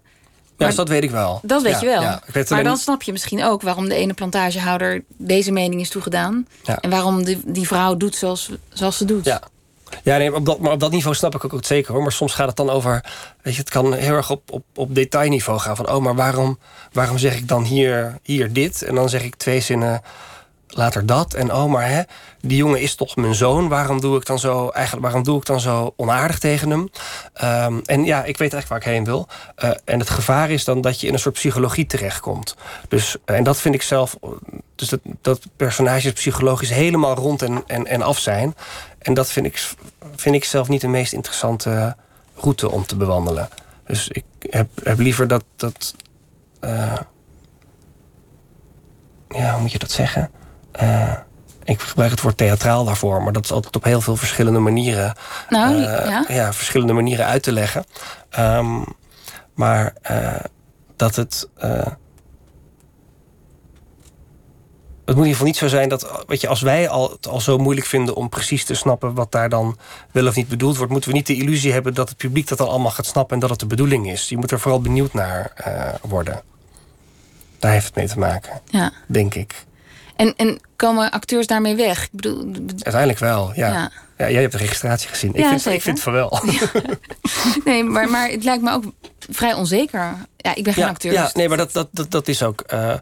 [0.57, 1.39] Dus dat weet ik wel.
[1.43, 2.01] Dat weet Ja, je wel.
[2.01, 2.21] ja.
[2.33, 6.47] Weet maar dan snap je misschien ook waarom de ene plantagehouder deze mening is toegedaan.
[6.63, 6.77] Ja.
[6.79, 9.25] En waarom die, die vrouw doet zoals, zoals ze doet.
[9.25, 9.41] Ja.
[10.03, 12.01] Ja, nee, op, dat, maar op dat niveau snap ik ook het zeker hoor.
[12.01, 13.03] Maar soms gaat het dan over.
[13.41, 15.75] Weet je, het kan heel erg op, op, op detailniveau gaan.
[15.75, 16.59] Van oh, maar waarom,
[16.91, 18.81] waarom zeg ik dan hier, hier dit?
[18.81, 20.01] En dan zeg ik twee zinnen
[20.73, 21.33] later dat.
[21.33, 22.01] En oh, maar hè,
[22.41, 23.67] die jongen is toch mijn zoon.
[23.67, 26.89] Waarom doe ik dan zo, eigenlijk, waarom doe ik dan zo onaardig tegen hem?
[27.33, 29.27] Ehm, en ja, ik weet eigenlijk waar ik heen wil.
[29.55, 32.55] Eh, en het gevaar is dan dat je in een soort psychologie terechtkomt.
[32.87, 34.17] Dus, eh, en dat vind ik zelf.
[34.75, 38.55] Dus dat, dat personages psychologisch helemaal rond en, en, en af zijn.
[39.01, 39.73] En dat vind ik,
[40.15, 41.95] vind ik zelf niet de meest interessante
[42.35, 43.49] route om te bewandelen.
[43.85, 45.43] Dus ik heb, heb liever dat.
[45.55, 45.95] dat
[46.59, 46.97] eh,
[49.29, 50.31] ja, hoe moet je dat zeggen?
[50.71, 51.13] Eh,
[51.63, 55.15] ik gebruik het woord theatraal daarvoor, maar dat is altijd op heel veel verschillende manieren.
[55.49, 56.53] Nou, eh, ja.
[56.53, 57.85] verschillende manieren uit te leggen.
[58.29, 58.81] Ehm,
[59.53, 59.93] maar
[60.95, 61.49] dat het.
[65.11, 67.27] Het moet in ieder geval niet zo zijn dat, weet je, als wij al, het
[67.27, 69.77] al zo moeilijk vinden om precies te snappen wat daar dan
[70.11, 72.57] wel of niet bedoeld wordt, moeten we niet de illusie hebben dat het publiek dat
[72.57, 74.29] dan allemaal gaat snappen en dat het de bedoeling is.
[74.29, 76.41] Je moet er vooral benieuwd naar eh, worden.
[77.59, 78.91] Daar heeft het mee te maken, ja.
[79.07, 79.65] denk ik.
[80.15, 82.03] En, en komen acteurs daarmee weg?
[82.03, 83.71] Ik bedoel, Uiteindelijk wel, ja.
[83.71, 83.91] Ja.
[84.17, 84.29] ja.
[84.29, 85.31] jij hebt de registratie gezien.
[85.33, 85.77] Ja, ik, vind, zeker.
[85.77, 86.39] ik vind van wel.
[87.65, 88.83] nee, maar, maar het lijkt me ook
[89.29, 90.15] vrij onzeker.
[90.37, 91.13] Ja, ik ben geen acteur.
[91.13, 92.61] Ja, dus- nee, maar dat, dat, dat, dat is ook.
[92.61, 92.93] eh,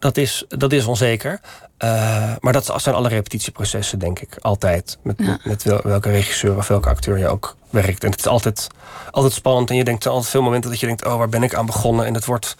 [0.00, 1.40] dat is, dat is onzeker.
[1.84, 4.36] Uh, maar dat zijn alle repetitieprocessen, denk ik.
[4.40, 4.98] Altijd.
[5.02, 5.26] Met, Ja.
[5.26, 8.04] met, met wel- welke regisseur of welke acteur je ook werkt.
[8.04, 8.66] En het is altijd,
[9.10, 9.70] altijd spannend.
[9.70, 11.04] En je denkt altijd veel momenten dat je denkt...
[11.04, 12.06] oh, waar ben ik aan begonnen?
[12.06, 12.56] En het wordt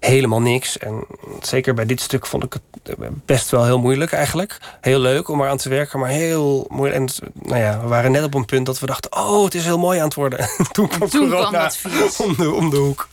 [0.00, 0.78] helemaal niks.
[0.78, 1.04] En
[1.40, 4.58] zeker bij dit stuk vond ik het best wel heel moeilijk eigenlijk.
[4.80, 7.00] Heel leuk om eraan te werken, maar heel moeilijk.
[7.00, 9.16] En nou ja, we waren net op een punt dat we dachten...
[9.16, 10.38] oh, het is heel mooi aan het worden.
[10.58, 13.08] En toen kwam toen corona kwam dat om de, om de hoek.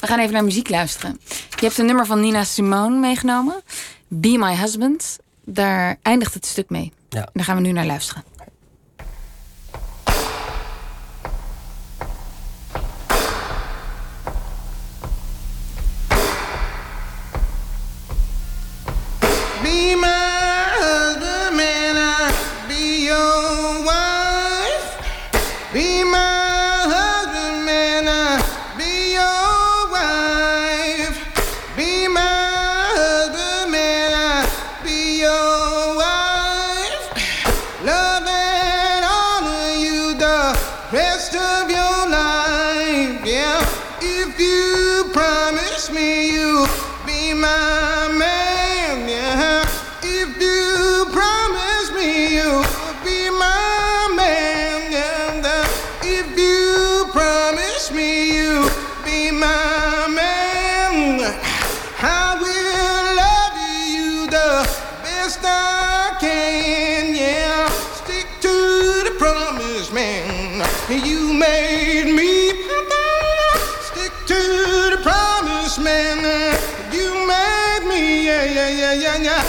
[0.00, 1.20] We gaan even naar muziek luisteren.
[1.28, 3.62] Je hebt een nummer van Nina Simone meegenomen.
[4.08, 5.18] Be My Husband.
[5.44, 6.92] Daar eindigt het stuk mee.
[7.08, 7.28] Ja.
[7.32, 8.24] Daar gaan we nu naar luisteren.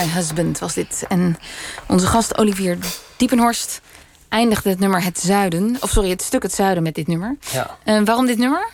[0.00, 1.04] My Husband was dit.
[1.08, 1.36] En
[1.86, 2.78] onze gast Olivier
[3.16, 3.80] Diepenhorst
[4.28, 5.76] eindigde het nummer Het Zuiden.
[5.80, 7.36] Of sorry, het stuk Het Zuiden met dit nummer.
[7.52, 7.76] Ja.
[7.84, 8.68] En waarom dit nummer?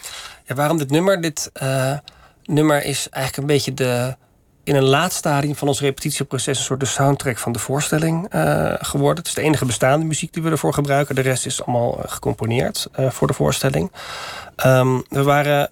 [0.45, 1.21] Ja, waarom dit nummer?
[1.21, 1.99] Dit eh,
[2.45, 4.17] nummer is eigenlijk een beetje de.
[4.65, 8.75] In een laat stadium van ons repetitieproces een soort de soundtrack van de voorstelling eh,
[8.79, 9.19] geworden.
[9.19, 11.15] Het is de enige bestaande muziek die we ervoor gebruiken.
[11.15, 13.93] De rest is allemaal gecomponeerd voor de voorstelling.
[14.57, 15.71] Ehm, we waren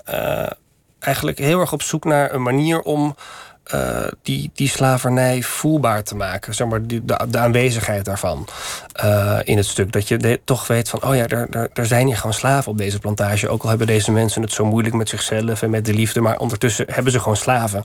[0.98, 3.16] eigenlijk heel erg op zoek naar een manier om
[3.64, 6.54] eh, die, die slavernij voelbaar te maken.
[6.54, 8.48] Zeg maar, die, de, aanwezigheid daarvan
[8.92, 9.92] eh, in het stuk.
[9.92, 11.26] Dat je toch weet van, oh ja,
[11.72, 13.48] er, zijn hier gewoon slaven op deze plantage.
[13.48, 16.20] Ook al hebben deze mensen het zo moeilijk met zichzelf en met de liefde.
[16.20, 17.82] Maar ondertussen hebben ze gewoon slaven.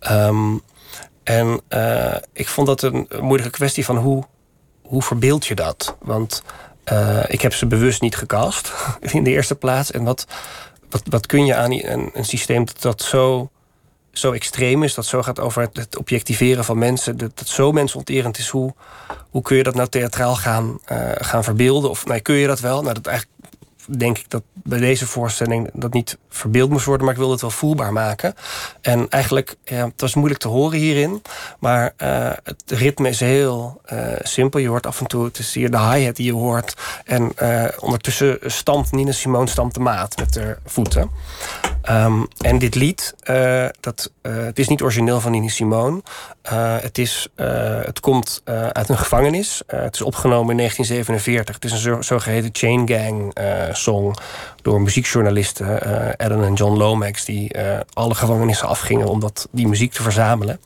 [0.00, 0.56] Ehm,
[1.22, 4.24] en eh, ik vond dat een moeilijke kwestie van hoe,
[4.82, 5.96] hoe verbeeld je dat?
[6.00, 6.42] Want
[7.28, 8.72] ik heb ze bewust niet gecast
[9.12, 9.90] in de eerste plaats.
[9.90, 10.26] En wat,
[10.90, 13.50] wat, wat kun je aan een, een systeem dat zo,
[14.18, 18.38] zo extreem is, dat zo gaat over het, objectiveren van mensen, dat dat zo mensonterend
[18.38, 18.74] is, hoe,
[19.30, 21.90] hoe kun je dat nou theatraal gaan, eh, gaan verbeelden?
[21.90, 22.82] Of kun je dat wel?
[22.82, 23.38] Nou, dat eigenlijk
[23.96, 27.42] denk ik dat bij deze voorstelling dat niet verbeeld moest worden, maar ik wilde het
[27.42, 28.34] wel voelbaar maken.
[28.80, 31.22] En eigenlijk, ja, het was moeilijk te horen hierin,
[31.58, 34.60] maar uh, het ritme is heel uh, simpel.
[34.60, 36.74] Je hoort af en toe, het is hier de hi-hat die je hoort.
[37.04, 41.10] En uh, ondertussen stampt Nina Simone stampt de maat met haar voeten.
[41.90, 43.14] Um, en dit lied,
[43.80, 46.02] dat, het is niet origineel van Nina Simone.
[46.80, 47.28] het, is,
[47.84, 49.62] het komt uit een gevangenis.
[49.66, 51.54] het is opgenomen in 1947.
[51.54, 53.34] Het is een zogeheten chain gang
[53.72, 54.16] song
[54.62, 55.82] door muziekjournalisten
[56.18, 57.24] Ellen en John Lomax...
[57.24, 57.50] die
[57.92, 60.60] alle gevangenissen afgingen om dat, die muziek te verzamelen.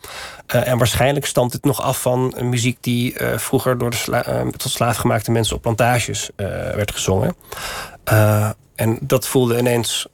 [0.46, 2.78] En waarschijnlijk stamt het nog af van muziek...
[2.80, 6.30] die vroeger door de sla tot slaafgemaakte mensen op plantages
[6.74, 7.36] werd gezongen.
[8.74, 10.06] en dat voelde ineens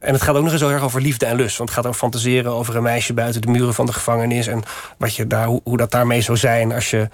[0.00, 1.56] en het gaat ook nog eens heel erg over liefde en lust.
[1.56, 4.46] Want het gaat over fantaseren over een meisje buiten de muren van de gevangenis.
[4.46, 4.62] En
[4.98, 7.08] wat je daar, hoe, hoe dat daarmee zou zijn als je,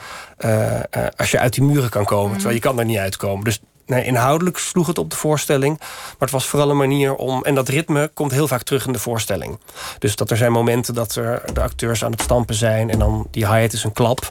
[0.45, 2.29] uh, uh, als je uit die muren kan komen.
[2.29, 2.35] Mm.
[2.35, 3.45] Terwijl je kan er niet uitkomen.
[3.45, 5.79] Dus nee, inhoudelijk sloeg het op de voorstelling.
[5.79, 7.45] Maar het was vooral een manier om.
[7.45, 9.59] En dat ritme komt heel vaak terug in de voorstelling.
[9.99, 12.91] Dus dat er zijn momenten dat er de acteurs aan het stampen zijn.
[12.91, 14.29] En dan die hi-hat is een klap.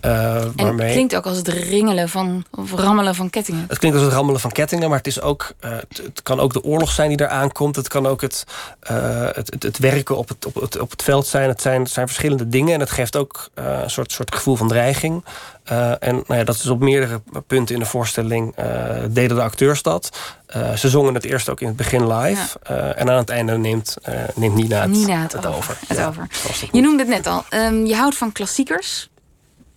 [0.00, 0.86] Uh, en waarmee...
[0.86, 2.44] het klinkt ook als het ringelen van.
[2.50, 3.64] of rammelen van kettingen.
[3.68, 4.88] Het klinkt als het rammelen van kettingen.
[4.88, 7.76] Maar het, is ook, uh, het, het, kan ook de oorlog zijn die eraan komt.
[7.76, 8.44] Het kan ook het,
[8.90, 11.48] uh, het, het, het, werken op het, op, het, op het veld zijn.
[11.48, 12.74] Het zijn, het zijn verschillende dingen.
[12.74, 15.24] En het geeft ook een soort, soort gevoel van dreiging.
[15.72, 18.64] Uh, en nou ja, dat is op meerdere punten in de voorstelling uh,
[19.10, 20.18] deden de acteurs dat.
[20.56, 22.58] Uh, ze zongen het eerst ook in het begin live.
[22.68, 22.94] Ja.
[22.94, 23.96] en aan het einde neemt,
[24.34, 25.58] neemt Nina het, Nina het, het over.
[25.58, 25.78] over.
[25.86, 26.26] Het ja, over.
[26.72, 27.44] Je noemde het net al.
[27.50, 29.08] Um, je houdt van klassiekers.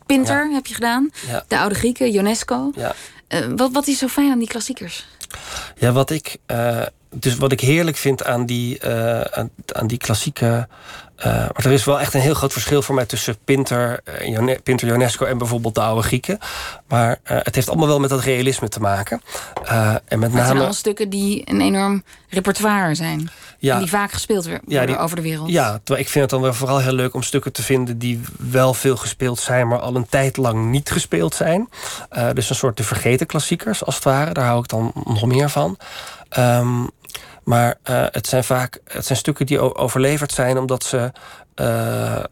[0.06, 1.12] Pinter heb je gedaan.
[1.48, 2.72] De oude Grieken, UNESCO.
[3.56, 5.08] wat, wat is zo fijn aan die klassiekers?
[5.76, 6.38] Ja, wat ik,
[7.10, 8.86] dus wat ik heerlijk vind aan die,
[9.32, 10.68] aan, aan die klassieke
[11.26, 14.56] uh, maar er is wel echt een heel groot verschil voor mij tussen Pinter, uh,
[14.64, 16.38] Pinter UNESCO en bijvoorbeeld de oude Grieken.
[16.88, 19.22] Maar uh, het heeft allemaal wel met dat realisme te maken.
[19.64, 20.24] en met name.
[20.24, 23.30] Het zijn allemaal stukken die een enorm repertoire zijn.
[23.60, 25.50] Ja, en die vaak gespeeld worden ja, die, over de wereld.
[25.50, 28.22] Ja, terwijl ik vind het dan wel vooral heel leuk om stukken te vinden die
[28.38, 31.70] wel veel gespeeld zijn, maar al een tijd lang niet gespeeld zijn.
[32.34, 34.34] dus een soort de vergeten klassiekers, als het ware.
[34.34, 35.78] Daar hou ik dan nog meer van.
[36.38, 36.90] Um,
[37.44, 41.12] maar uh, het zijn vaak het zijn stukken die overleverd zijn omdat ze
[41.56, 42.24] uh,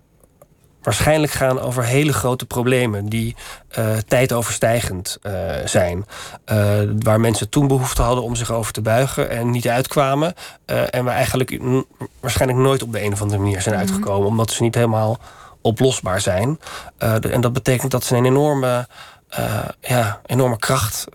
[0.81, 3.35] waarschijnlijk gaan over hele grote problemen die
[3.79, 5.17] uh, tijdoverstijgend
[5.65, 6.05] zijn.
[6.99, 10.33] waar mensen toen behoefte hadden om zich over te buigen en niet uitkwamen.
[10.65, 11.59] en we eigenlijk
[12.19, 13.83] waarschijnlijk nooit op de een of andere manier zijn mhm.
[13.83, 15.19] uitgekomen, omdat ze niet helemaal
[15.61, 16.59] oplosbaar zijn.
[17.21, 18.87] en dat betekent dat ze een enorme,
[19.81, 21.05] ja, enorme kracht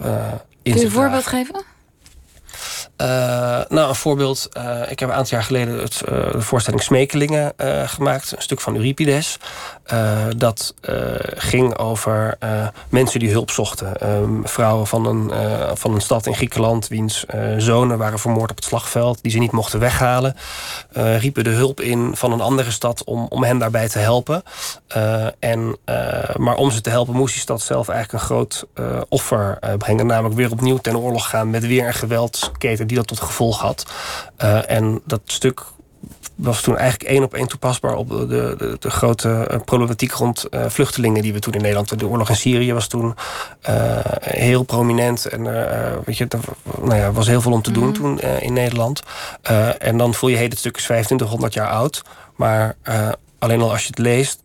[0.63, 1.74] in Kun je een voorbeeld geven?
[3.01, 3.09] Uh,
[3.69, 4.49] nou, een voorbeeld.
[4.57, 7.53] Uh, ik heb een aantal jaar geleden het, uh, de voorstelling Smekelingen
[7.85, 8.33] gemaakt.
[8.33, 9.39] Een stuk van Euripides.
[10.37, 10.75] Dat
[11.35, 12.39] ging over
[12.89, 14.01] mensen die hulp zochten.
[14.01, 15.31] Ehm, vrouwen van een,
[15.77, 16.89] van een stad in Griekenland...
[16.89, 17.25] wiens
[17.57, 19.23] zonen waren vermoord op het slagveld...
[19.23, 20.37] die ze niet mochten weghalen.
[20.93, 24.43] riepen de hulp in van een andere stad om, om hen daarbij te helpen.
[25.39, 25.77] en,
[26.37, 28.67] maar om ze te helpen moest die stad zelf eigenlijk een groot
[29.09, 30.07] offer brengen.
[30.07, 33.87] Namelijk weer opnieuw ten oorlog gaan met weer een geweldsketen die dat tot gevolg had.
[34.67, 35.63] En dat stuk
[36.35, 40.45] was toen eigenlijk één op één toepasbaar op de, de, de grote eh, problematiek rond
[40.51, 41.99] uh, vluchtelingen die we toen in Nederland.
[41.99, 43.15] De oorlog in Syrië was toen
[43.69, 45.27] uh, heel prominent.
[45.27, 45.43] En
[46.05, 46.39] weet je, er
[46.83, 47.93] nou ja, was heel veel om te doen mm.
[47.93, 49.03] toen in Nederland.
[49.79, 52.03] en dan voel je, dit stuk is 2500 jaar oud.
[52.37, 52.77] Maar
[53.39, 54.43] alleen al als je het leest,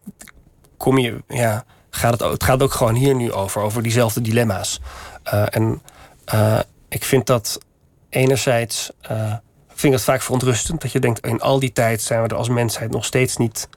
[0.78, 4.82] kom je, ja, gaat het, het gaat ook gewoon hier nu over, over diezelfde dilemma's.
[5.50, 5.82] en
[6.90, 7.60] ik vind dat
[8.10, 8.92] enerzijds
[9.80, 10.82] vind ik dat vaak verontrustend.
[10.82, 13.70] Dat je denkt, in al die tijd zijn we er als mensheid nog steeds niet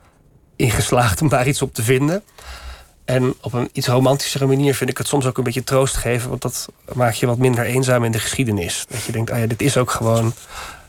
[0.57, 2.23] in geslaagd om daar iets op te vinden.
[3.05, 6.29] En op een iets romantischere manier vind ik het soms ook een beetje troost geven.
[6.29, 8.85] Want dat maakt je wat minder eenzaam in de geschiedenis.
[8.89, 10.33] Dat je denkt, ah ja, dit is ook gewoon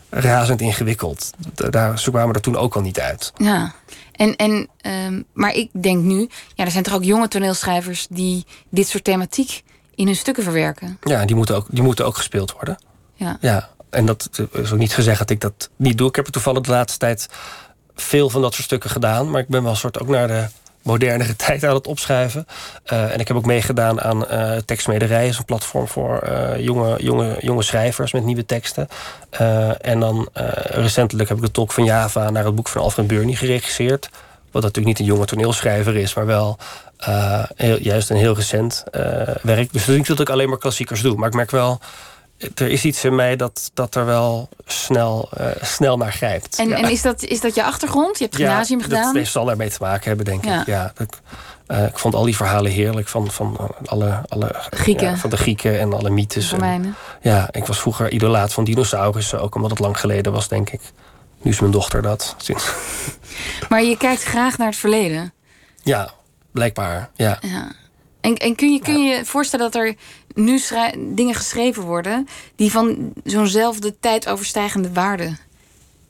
[0.09, 1.31] razend ingewikkeld.
[1.53, 3.33] Daar, zo kwamen we er toen ook al niet uit.
[3.37, 3.73] Ja,
[4.11, 4.69] en, en,
[5.05, 6.29] um, maar ik denk nu...
[6.55, 8.07] Ja, er zijn toch ook jonge toneelschrijvers...
[8.09, 9.63] die dit soort thematiek
[9.95, 10.97] in hun stukken verwerken.
[11.01, 12.77] Ja, die moeten ook, die moeten ook gespeeld worden.
[13.13, 13.37] Ja.
[13.41, 13.69] ja.
[13.93, 16.07] En dat is ook niet gezegd dat ik dat niet doe.
[16.07, 17.29] Ik heb er toevallig de laatste tijd
[17.95, 19.29] veel van dat soort stukken gedaan.
[19.29, 20.45] Maar ik ben wel een soort ook naar de
[20.81, 22.47] modernere tijd aan het opschrijven.
[22.93, 25.27] Uh, en ik heb ook meegedaan aan uh, Tekstmederij.
[25.27, 28.87] is een platform voor jonge, jonge, jonge schrijvers met nieuwe teksten.
[29.81, 30.29] en dan
[30.63, 34.09] recentelijk heb ik de Tolk van Java naar het boek van Alfred Burney geregisseerd.
[34.51, 36.57] Wat natuurlijk niet een jonge toneelschrijver is, maar wel
[37.79, 38.83] juist een heel recent
[39.41, 39.73] werk.
[39.73, 41.15] Dus niet dat ik alleen maar klassiekers doe.
[41.15, 41.79] Maar ik merk wel
[42.55, 46.59] er is iets in mij dat, dat er wel snel, uh, snel naar grijpt.
[46.59, 46.77] En, ja.
[46.77, 48.17] en is, dat, is dat je achtergrond?
[48.17, 49.13] Je hebt gymnasium ja, gedaan?
[49.13, 50.61] Dat zal ermee te maken hebben, denk ja.
[50.61, 50.67] ik.
[50.67, 51.21] Ja, dat,
[51.67, 55.09] Eh, ik vond al die verhalen heerlijk van, van eh, alle, alle Grieken.
[55.09, 56.51] ja, van de Grieken en alle mythes.
[56.51, 60.69] En- ja, ik was vroeger idolaat van dinosaurussen, ook omdat het lang geleden was, denk
[60.69, 60.81] ik.
[61.41, 62.35] Nu is mijn dochter dat.
[63.69, 65.33] Maar je kijkt graag naar het verleden.
[65.83, 66.11] Ja,
[66.51, 67.09] blijkbaar.
[67.15, 67.37] Ja.
[67.41, 67.71] Ja.
[68.21, 69.95] En, en kun je kun je voorstellen dat er
[70.33, 70.59] nu
[70.97, 72.27] dingen geschreven worden...
[72.55, 75.35] die van zo'nzelfde tijd overstijgende waarde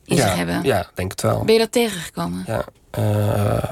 [0.05, 0.63] in zich hebben?
[0.63, 1.43] ja, denk het wel.
[1.43, 2.43] Ben je dat tegengekomen?
[2.47, 3.71] Ja, eh,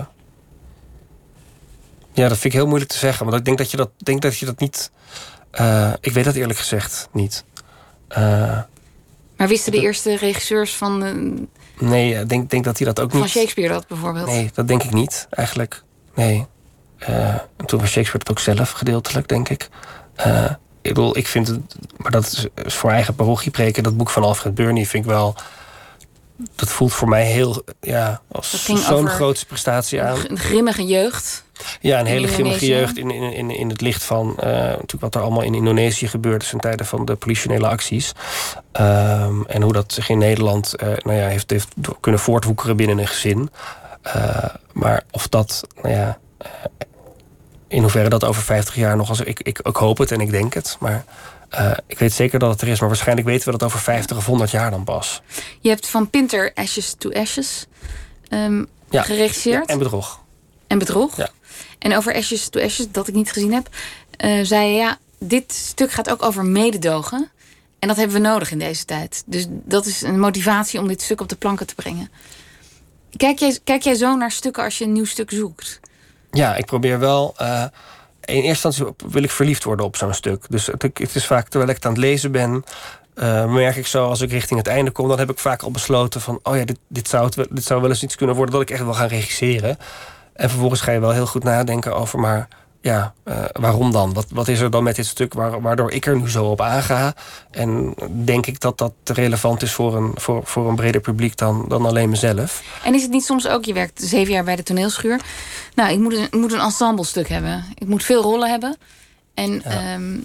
[2.14, 3.26] ja, dat vind ik heel moeilijk te zeggen.
[3.26, 4.92] Want ik denk dat je dat, denk dat, je dat niet.
[5.52, 7.44] eh, ik weet dat eerlijk gezegd niet.
[8.08, 8.60] Eh,
[9.38, 10.98] Maar wisten de eerste regisseurs van,
[11.80, 13.30] nee, ik denk, denk dat hij dat ook van niet.
[13.30, 14.28] Shakespeare dat bijvoorbeeld?
[14.28, 15.84] Nee, dat denk ik niet, eigenlijk.
[16.16, 16.46] Nee.
[16.98, 19.70] En toen was Shakespeare het ook zelf, gedeeltelijk, denk ik.
[20.16, 20.52] Eh,
[20.82, 21.60] ik bedoel, ik vind het...
[21.98, 23.84] Maar dat is, voor eigen parochie preken.
[23.84, 25.36] Dat boek van Alfred Burney vind ik wel...
[26.56, 27.64] Dat voelt voor mij heel...
[27.82, 30.18] Ja, als zo'n grootste prestatie aan.
[30.28, 31.44] Een grimmige jeugd.
[31.82, 35.16] Ja, een hele grimmige jeugd in, in, in, in het licht van eh, natuurlijk wat
[35.16, 38.12] er allemaal in Indonesië gebeurd is in tijden van de politionele acties.
[38.72, 41.68] Ehm, en hoe dat zich in Nederland eh, nou ja, heeft, heeft
[42.00, 43.50] kunnen voortwoekeren binnen een gezin.
[44.74, 46.20] Maar of dat, nou ja,
[47.72, 50.32] in hoeverre dat over 50 jaar nog als ik, ik, ik hoop het en ik
[50.32, 50.78] denk het.
[50.80, 51.06] Maar
[51.50, 54.18] eh, ik weet zeker dat het er is, maar waarschijnlijk weten we dat over 50
[54.18, 55.22] of 100 jaar dan pas.
[55.60, 57.66] Je hebt van Pinter Ashes to Ashes
[58.90, 59.02] Ja.
[59.02, 59.68] geregisseerd.
[59.68, 60.20] Ja, en bedrog.
[60.68, 61.18] En bedrog.
[61.18, 61.30] Ja.
[61.80, 63.70] En over Ashes to Ashes, dat ik niet gezien heb,
[64.18, 67.30] eh, zei je ja, dit stuk gaat ook over mededogen.
[67.80, 69.24] En dat hebben we nodig in deze tijd.
[69.26, 72.12] Dus dat is een motivatie om dit stuk op de planken te brengen.
[73.18, 75.80] Kijk jij, kijk jij zo naar stukken als je een nieuw stuk zoekt?
[76.32, 77.34] Ja, ik probeer wel.
[77.38, 77.64] eh,
[78.22, 80.46] in eerste instantie wil ik verliefd worden op zo'n stuk.
[80.50, 82.64] Dus het, het is vaak terwijl ik het aan het lezen ben.
[83.16, 85.72] eh, merk ik zo als ik richting het einde kom, dan heb ik vaak al
[85.72, 88.54] besloten van: oh ja, dit, dit, zou het, dit zou wel eens iets kunnen worden
[88.54, 89.78] dat ik echt wil gaan regisseren.
[90.34, 92.48] En vervolgens ga je wel heel goed nadenken over, maar
[92.82, 94.14] ja, eh, waarom dan?
[94.14, 96.62] Wat, wat is er dan met dit stuk waar- waardoor ik er nu zo op
[96.62, 97.14] aanga?
[97.52, 101.66] En denk ik dat dat relevant is voor een, voor, voor een breder publiek dan,
[101.68, 102.64] dan alleen mezelf?
[102.84, 105.20] En is het niet soms ook, je werkt zeven jaar bij de toneelschuur.
[105.76, 107.66] Nou, ik moet een, ik moet een ensemblestuk hebben.
[107.76, 108.78] Ik moet veel rollen hebben.
[109.34, 110.18] En ehm,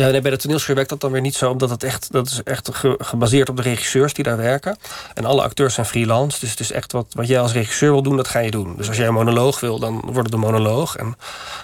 [0.00, 2.26] Ja, nee, bij de toneelschuur werkt dat dan weer niet zo, omdat het echt, dat
[2.26, 4.76] is echt ge- gebaseerd op de regisseurs die daar werken.
[5.14, 8.02] En alle acteurs zijn freelance, dus het is echt wat, wat jij als regisseur wil
[8.02, 8.76] doen, dat ga je doen.
[8.76, 10.96] Dus als jij een monoloog wil, dan wordt het een monoloog.
[10.96, 11.16] En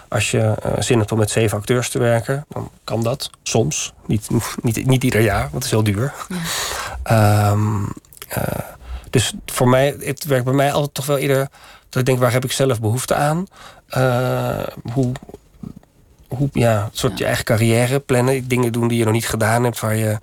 [0.09, 3.93] als je eh, zin hebt om met zeven acteurs te werken, dan kan dat soms.
[4.07, 4.29] Niet,
[4.63, 6.13] niet, niet ieder jaar, want het is heel duur.
[7.03, 7.85] Ehm,
[8.29, 8.43] eh,
[9.11, 11.49] dus voor mij, het werkt bij mij altijd toch wel ieder
[11.89, 13.47] dat ik denk, waar heb ik zelf behoefte aan?
[13.87, 14.59] Eh,
[14.93, 15.13] hoe,
[16.29, 18.49] hoe, ja, een soort je eigen carrière plannen.
[18.49, 19.81] Dingen doen die je nog niet gedaan hebt.
[19.81, 20.19] Waar je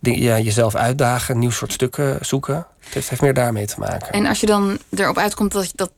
[0.00, 1.34] ja, jezelf uitdagen.
[1.34, 2.66] Een nieuw soort stukken zoeken.
[2.78, 4.12] Het heeft, meer daarmee te maken.
[4.12, 5.90] En als je dan erop uitkomt dat, dat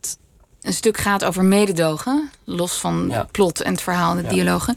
[0.63, 3.27] een stuk gaat over mededogen, los van Ja.
[3.31, 4.77] plot en het verhaal en de dialogen.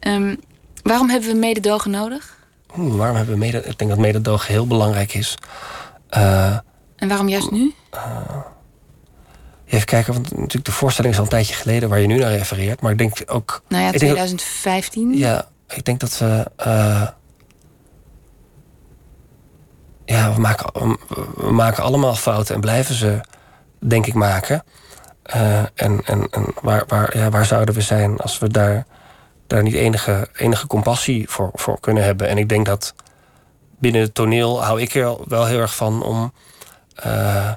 [0.00, 0.36] ehm,
[0.82, 2.36] waarom hebben we mededogen nodig?
[2.74, 3.58] Waarom hebben we mede...
[3.64, 5.34] Ik denk dat mededogen heel belangrijk is.
[6.08, 6.56] Eh,
[6.96, 7.74] En waarom juist nu?
[9.70, 11.88] Even kijken, want natuurlijk de voorstelling is al een tijdje geleden...
[11.88, 12.80] waar je nu naar refereert.
[12.80, 13.62] Maar ik denk ook...
[13.68, 15.16] Nou ja, ik denk dat- 2015.
[15.16, 16.50] Ja, ik denk dat we.
[16.56, 17.08] eh,
[20.04, 20.96] ja, we maken,
[21.36, 23.20] we maken allemaal fouten en blijven ze,
[23.78, 24.64] denk ik, maken.
[25.22, 28.86] Eh, en en, en waar, waar, ja, waar zouden we zijn als we daar,
[29.46, 32.28] daar niet enige, enige compassie voor, voor kunnen hebben?
[32.28, 32.94] En ik denk dat
[33.78, 36.32] binnen het toneel hou ik er wel heel erg van om.
[36.94, 37.52] eh,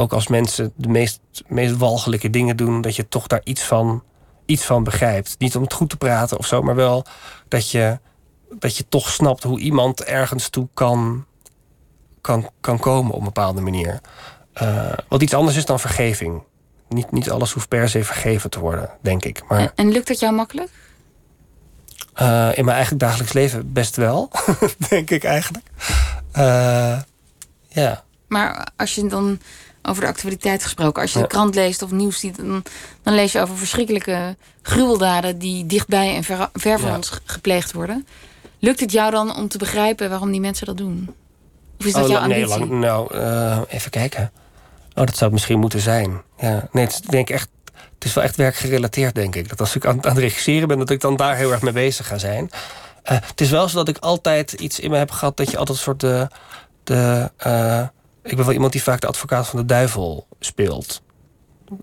[0.00, 4.02] ook als mensen de meest, meest walgelijke dingen doen, dat je toch daar iets van
[4.46, 5.34] iets van begrijpt.
[5.38, 7.04] Niet om het goed te praten of zo, maar wel
[7.48, 7.98] dat je,
[8.58, 11.24] dat je toch snapt hoe iemand ergens toe kan,
[12.20, 14.00] kan, kan komen op een bepaalde manier.
[14.52, 16.42] Eh, wat iets anders is dan vergeving.
[16.88, 19.42] Niet, niet alles hoeft per se vergeven te worden, denk ik.
[19.48, 20.70] Maar En, en lukt dat jou makkelijk?
[22.14, 24.30] eh, in mijn eigen dagelijks leven best wel,
[24.88, 25.64] denk ik eigenlijk.
[26.32, 27.00] Eh,
[27.68, 28.04] ja.
[28.28, 29.38] Maar als je dan
[29.82, 32.62] over de actualiteit gesproken, als je de krant leest of nieuws ziet, dan,
[33.02, 37.72] dan lees je over verschrikkelijke gruweldaden die dichtbij en ver, ver van ons ge- gepleegd
[37.72, 38.06] worden.
[38.58, 41.14] Lukt het jou dan om te begrijpen waarom die mensen dat doen?
[41.78, 42.58] Of is dat Oh, jouw nee, ambitie?
[42.66, 44.30] lang, nou, eh, even kijken.
[44.94, 46.22] Oh, dat zou het misschien moeten zijn.
[46.38, 47.48] Ja, nee, het is, denk ik echt,
[47.94, 49.48] het is wel echt werkgerelateerd, denk ik.
[49.48, 51.72] Dat als ik aan, aan het regisseren ben, dat ik dan daar heel erg mee
[51.72, 52.50] bezig ga zijn.
[53.02, 55.56] Eh, het is wel zo dat ik altijd iets in me heb gehad dat je
[55.56, 56.28] altijd een soort de.
[56.84, 57.82] de eh,
[58.22, 61.02] ik ben wel iemand die vaak de advocaat van de duivel speelt.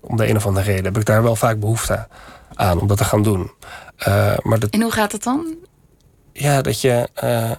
[0.00, 2.08] Om de een of andere reden heb ik daar wel vaak behoefte
[2.54, 3.50] aan om dat te gaan doen.
[3.96, 5.56] Eh, maar dat, En hoe gaat het dan?
[6.32, 7.08] ja, dat je.
[7.14, 7.50] eh,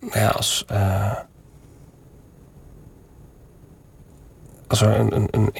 [0.00, 0.64] nou ja, als.
[0.66, 1.12] eh,
[4.68, 5.50] als er een,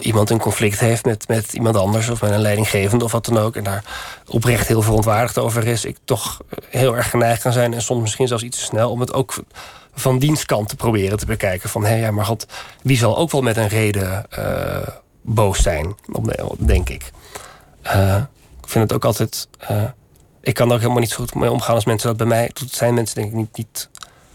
[0.00, 3.38] iemand, een conflict heeft met, met iemand anders of met een leidinggevende of wat dan
[3.38, 3.84] ook, en daar
[4.26, 8.28] oprecht heel verontwaardigd over is, ik toch heel erg geneigd kan zijn en soms misschien
[8.28, 9.34] zelfs iets te snel om het ook
[9.94, 11.68] van dienstkant te proberen te bekijken.
[11.68, 12.46] Van hé, ja, maar god,
[12.82, 14.88] wie zal ook wel met een reden uh,
[15.22, 15.94] boos zijn,
[16.58, 17.10] denk ik.
[17.86, 18.16] Uh,
[18.62, 19.48] ik vind het ook altijd.
[20.40, 22.50] Ik kan er ook helemaal niet zo goed mee omgaan als mensen dat bij mij.
[22.52, 23.88] Dat zijn mensen denk ik niet, niet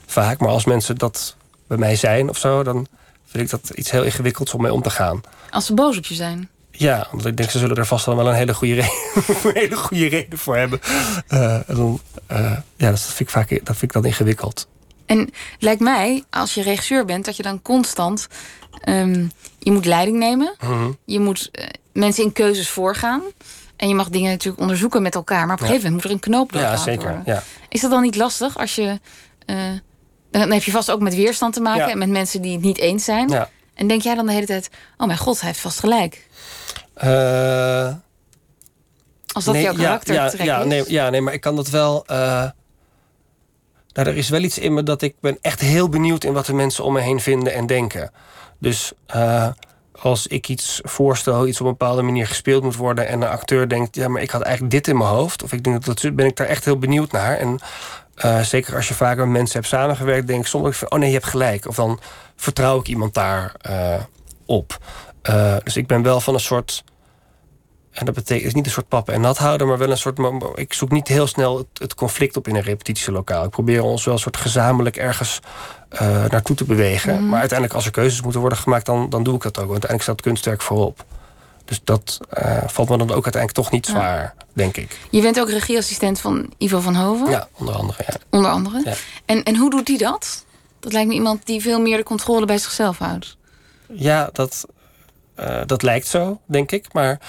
[0.05, 1.35] vaak, maar als mensen dat
[1.67, 2.87] bij mij zijn of zo, dan
[3.33, 5.21] vind ik dat iets heel ingewikkelds om mee om te gaan.
[5.49, 6.49] Als ze boos op je zijn?
[6.71, 8.91] Ja, want ik denk ze zullen er vast wel een hele goede reden,
[9.43, 10.79] een hele goede reden voor hebben.
[11.29, 11.99] Uh, dan,
[12.31, 14.67] uh, ja, dat vind, ik vaak, dat vind ik dan ingewikkeld.
[15.05, 15.29] En
[15.59, 18.27] lijkt mij, als je regisseur bent, dat je dan constant.
[18.89, 20.55] Um, je moet leiding nemen.
[20.59, 20.91] Mhm.
[21.05, 23.21] Je moet uh, mensen in keuzes voorgaan.
[23.75, 25.45] En je mag dingen natuurlijk onderzoeken met elkaar.
[25.45, 27.21] Maar op een gegeven moment moet er een knoop doorgaan Ja, zeker.
[27.25, 27.43] Ja.
[27.69, 28.99] Is dat dan niet lastig als je.
[30.39, 31.85] Dan heb je vast ook met weerstand te maken.
[31.85, 31.91] Ja.
[31.91, 33.29] En met mensen die het niet eens zijn.
[33.29, 33.49] Ja.
[33.73, 36.27] En denk jij dan de hele tijd: oh mijn god, hij heeft vast gelijk.
[37.03, 37.93] Uh,
[39.31, 40.65] Als dat nee, jouw karakter ja, ja, is?
[40.65, 42.05] nee, ja, nee, maar ik kan dat wel.
[42.11, 42.17] Uh,
[43.93, 46.45] nou, er is wel iets in me dat ik ben echt heel benieuwd in wat
[46.45, 48.11] de mensen om me heen vinden en denken.
[48.59, 49.47] Dus uh,
[50.01, 53.07] als ik iets voorstel, iets op een bepaalde manier gespeeld moet worden.
[53.07, 55.43] en een acteur denkt: ja, maar ik had eigenlijk dit in mijn hoofd.
[55.43, 57.37] of ik denk dat dat ben ik daar echt heel benieuwd naar.
[57.37, 57.59] En
[58.17, 61.07] uh, zeker als je vaker met mensen hebt samengewerkt, denk ik soms van: oh nee,
[61.07, 61.67] je hebt gelijk.
[61.67, 61.99] Of dan
[62.35, 63.95] vertrouw ik iemand daar uh,
[64.45, 64.77] op.
[65.29, 66.83] Uh, dus ik ben wel van een soort.
[67.91, 70.19] En dat betekent is niet een soort pappen en nat houden, maar wel een soort.
[70.55, 73.43] Ik zoek niet heel snel het, het conflict op in een repetitielokaal.
[73.43, 75.39] Ik probeer ons wel een soort gezamenlijk ergens
[76.29, 77.13] naartoe te bewegen.
[77.13, 77.29] Mhm.
[77.29, 79.69] Maar uiteindelijk, als er keuzes moeten worden gemaakt, dan, dan doe ik dat ook.
[79.69, 81.05] Want uiteindelijk staat kunstwerk voorop.
[81.73, 84.33] Dus dat uh, valt me dan ook uiteindelijk toch niet zwaar, ja.
[84.53, 84.99] denk ik.
[85.09, 87.29] Je bent ook regieassistent van Ivo van Hoven?
[87.29, 88.03] Ja, onder andere.
[88.07, 88.13] Ja.
[88.29, 88.81] Onder andere.
[88.85, 88.93] Ja.
[89.25, 90.45] En, en hoe doet hij dat?
[90.79, 93.37] Dat lijkt me iemand die veel meer de controle bij zichzelf houdt.
[93.87, 94.65] Ja, dat,
[95.39, 96.93] uh, dat lijkt zo, denk ik.
[96.93, 97.19] Maar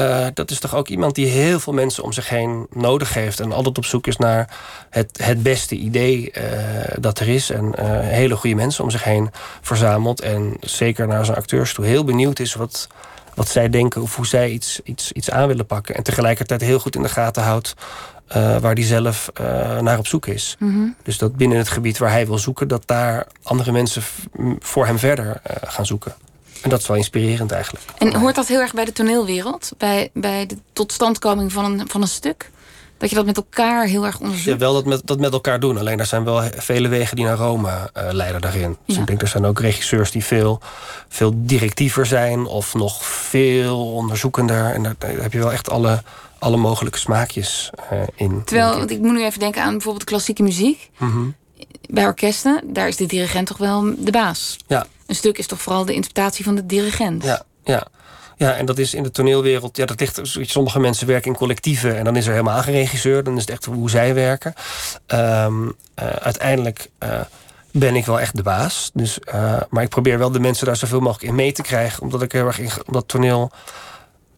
[0.00, 3.40] uh, dat is toch ook iemand die heel veel mensen om zich heen nodig heeft.
[3.40, 4.56] En altijd op zoek is naar
[4.90, 6.42] het, het beste idee uh,
[7.00, 7.50] dat er is.
[7.50, 9.30] En uh, hele goede mensen om zich heen
[9.60, 10.20] verzamelt.
[10.20, 12.88] En zeker naar zijn acteurs toe heel benieuwd is wat,
[13.34, 15.94] wat zij denken of hoe zij iets, iets, iets aan willen pakken.
[15.94, 17.74] En tegelijkertijd heel goed in de gaten houdt
[18.36, 20.56] uh, waar hij zelf uh, naar op zoek is.
[20.58, 20.94] Mm -hmm.
[21.02, 24.02] Dus dat binnen het gebied waar hij wil zoeken, dat daar andere mensen
[24.58, 26.14] voor hem verder uh, gaan zoeken.
[26.62, 27.84] En dat is wel inspirerend eigenlijk.
[27.98, 29.72] En hoort dat heel erg bij de toneelwereld?
[29.78, 32.50] Bij, bij de totstandkoming van een, van een stuk?
[33.02, 34.48] Dat je dat met elkaar heel erg onderzoekt?
[34.48, 35.78] Ja, wel dat met, dat met elkaar doen.
[35.78, 38.76] Alleen er zijn wel vele wegen die naar Rome uh, leiden daarin.
[38.86, 39.00] Dus Ja.
[39.00, 40.60] ik denk er zijn ook regisseurs die veel,
[41.08, 42.46] veel directiever zijn...
[42.46, 44.72] of nog veel onderzoekender.
[44.74, 46.02] En daar, daar heb je wel echt alle,
[46.38, 48.42] alle mogelijke smaakjes uh, in.
[48.44, 50.90] Terwijl, want ik moet nu even denken aan bijvoorbeeld klassieke muziek.
[50.98, 51.28] Mhm.
[51.90, 54.56] Bij orkesten, daar is de dirigent toch wel de baas.
[54.66, 57.24] Ja, Een stuk is toch vooral de interpretatie van de dirigent.
[57.24, 57.86] ja, ja.
[58.36, 59.76] Ja, en dat is in de toneelwereld.
[59.76, 60.20] Ja, dat ligt.
[60.22, 63.24] Sommige mensen werken in collectieven en dan is er helemaal geen regisseur.
[63.24, 64.54] Dan is het echt hoe zij werken.
[65.06, 67.20] Ehm, eh, uiteindelijk eh,
[67.70, 68.90] ben ik wel echt de baas.
[68.94, 72.02] Dus, eh, maar ik probeer wel de mensen daar zoveel mogelijk in mee te krijgen.
[72.02, 73.50] Omdat ik heel erg in omdat toneel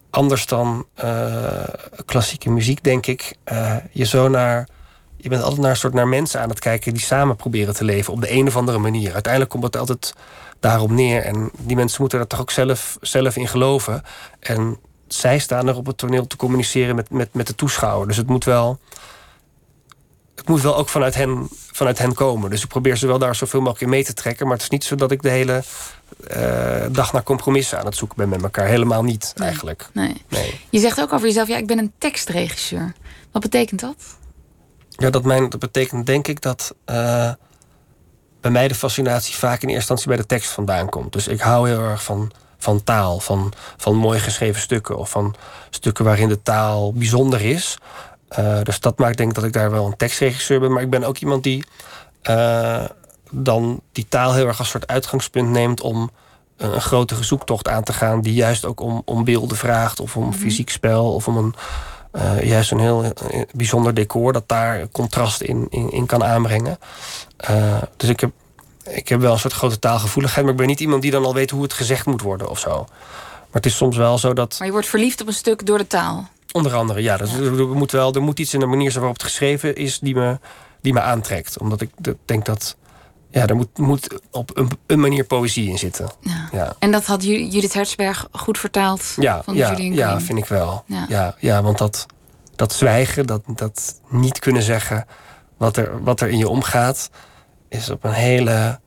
[0.09, 0.85] anders dan
[2.05, 3.35] klassieke muziek, denk ik,
[3.91, 4.67] je zo naar.
[5.17, 7.83] Je bent altijd naar een soort naar mensen aan het kijken die samen proberen te
[7.83, 9.13] leven op de een of andere manier.
[9.13, 10.13] Uiteindelijk komt het altijd
[10.59, 11.21] daarop neer.
[11.21, 14.03] En die mensen moeten er toch ook zelf, zelf in geloven.
[14.39, 14.77] En
[15.07, 18.07] zij staan er op het toneel te communiceren met, met, met de toeschouwer.
[18.07, 18.79] Dus het moet wel.
[20.35, 22.49] Het moet wel ook vanuit hen, vanuit hen komen.
[22.49, 24.45] Dus ik probeer ze wel daar zoveel mogelijk in mee te trekken.
[24.45, 25.63] Maar het is niet zo dat ik de hele
[26.27, 28.67] eh, dag naar compromissen aan het zoeken ben met elkaar.
[28.67, 29.47] Helemaal niet, Nee.
[29.47, 29.87] eigenlijk.
[29.93, 30.21] Nee.
[30.29, 30.59] Nee.
[30.69, 32.93] Je zegt ook over jezelf, ja, ik ben een tekstregisseur.
[33.31, 33.95] Wat betekent dat?
[34.89, 37.31] Ja, dat, mijn, dat betekent denk ik dat eh,
[38.45, 41.13] bij mij de fascinatie vaak in eerste instantie bij de tekst vandaan komt.
[41.13, 45.35] Dus ik hou heel erg van, van taal, van, van mooi geschreven stukken of van
[45.69, 47.77] stukken waarin de taal bijzonder is.
[48.27, 50.71] Eh, dus dat maakt denk ik dat ik daar wel een tekstregisseur ben.
[50.71, 51.65] Maar ik ben ook iemand die
[52.21, 52.83] eh,
[53.31, 56.09] dan die taal heel erg als soort uitgangspunt neemt om
[56.57, 60.33] een, grotere zoektocht aan te gaan, die juist ook om, om beelden vraagt of om
[60.33, 61.55] fysiek spel of om een
[62.15, 66.79] eh, juist een heel eh, bijzonder decor dat daar contrast in, in, in kan aanbrengen.
[67.37, 68.31] Eh, dus ik heb,
[68.89, 71.33] ik heb wel een soort grote taalgevoeligheid, maar ik ben niet iemand die dan al
[71.33, 72.85] weet hoe het gezegd moet worden of zo.
[73.39, 74.55] Maar het is soms wel zo dat.
[74.57, 76.27] Maar je wordt verliefd op een stuk door de taal.
[76.51, 77.17] Onder andere, ja.
[77.17, 80.15] Dat, er, moet wel, er moet iets in de manier waarop het geschreven is die
[80.15, 80.39] me,
[80.81, 81.57] die me aantrekt.
[81.59, 82.75] Omdat ik de- denk dat.
[83.35, 86.09] Ja, er moet, moet op een, een manier poëzie in zitten.
[86.19, 86.49] Ja.
[86.51, 86.75] Ja.
[86.79, 90.83] En dat had Ju- Judith Hertzberg goed vertaald Ja, van ja, ja vind ik wel.
[90.87, 91.05] Ja.
[91.09, 91.35] Ja.
[91.39, 92.05] Ja, want dat,
[92.55, 95.05] dat zwijgen, dat, dat niet kunnen zeggen
[95.57, 97.09] wat er, wat er in je omgaat,
[97.69, 98.79] is op een hele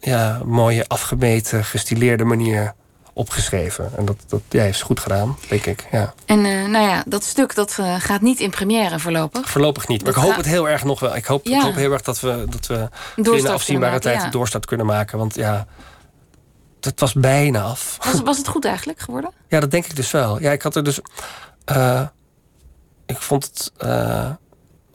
[0.00, 2.74] ja, mooie, afgemeten, gestileerde manier
[3.16, 3.90] opgeschreven.
[3.96, 5.86] En dat, dat ja, heeft ze goed gedaan, denk ik.
[5.90, 6.14] Ja.
[6.24, 9.50] En uh, nou ja, dat stuk dat uh, gaat niet in première voorlopig.
[9.50, 10.02] Voorlopig niet.
[10.02, 11.16] Maar dat ik hoop het heel erg nog wel.
[11.16, 11.56] Ik hoop, ja.
[11.56, 14.24] ik hoop heel erg dat we, dat we binnen afzienbare tijd ja.
[14.24, 15.18] een doorstart kunnen maken.
[15.18, 15.66] Want ja,
[16.80, 17.98] het was bijna af.
[18.04, 19.30] Was, was het goed eigenlijk geworden?
[19.48, 20.40] Ja, dat denk ik dus wel.
[20.40, 21.00] Ja, ik had er dus.
[21.72, 22.02] Uh,
[23.06, 23.72] ik vond het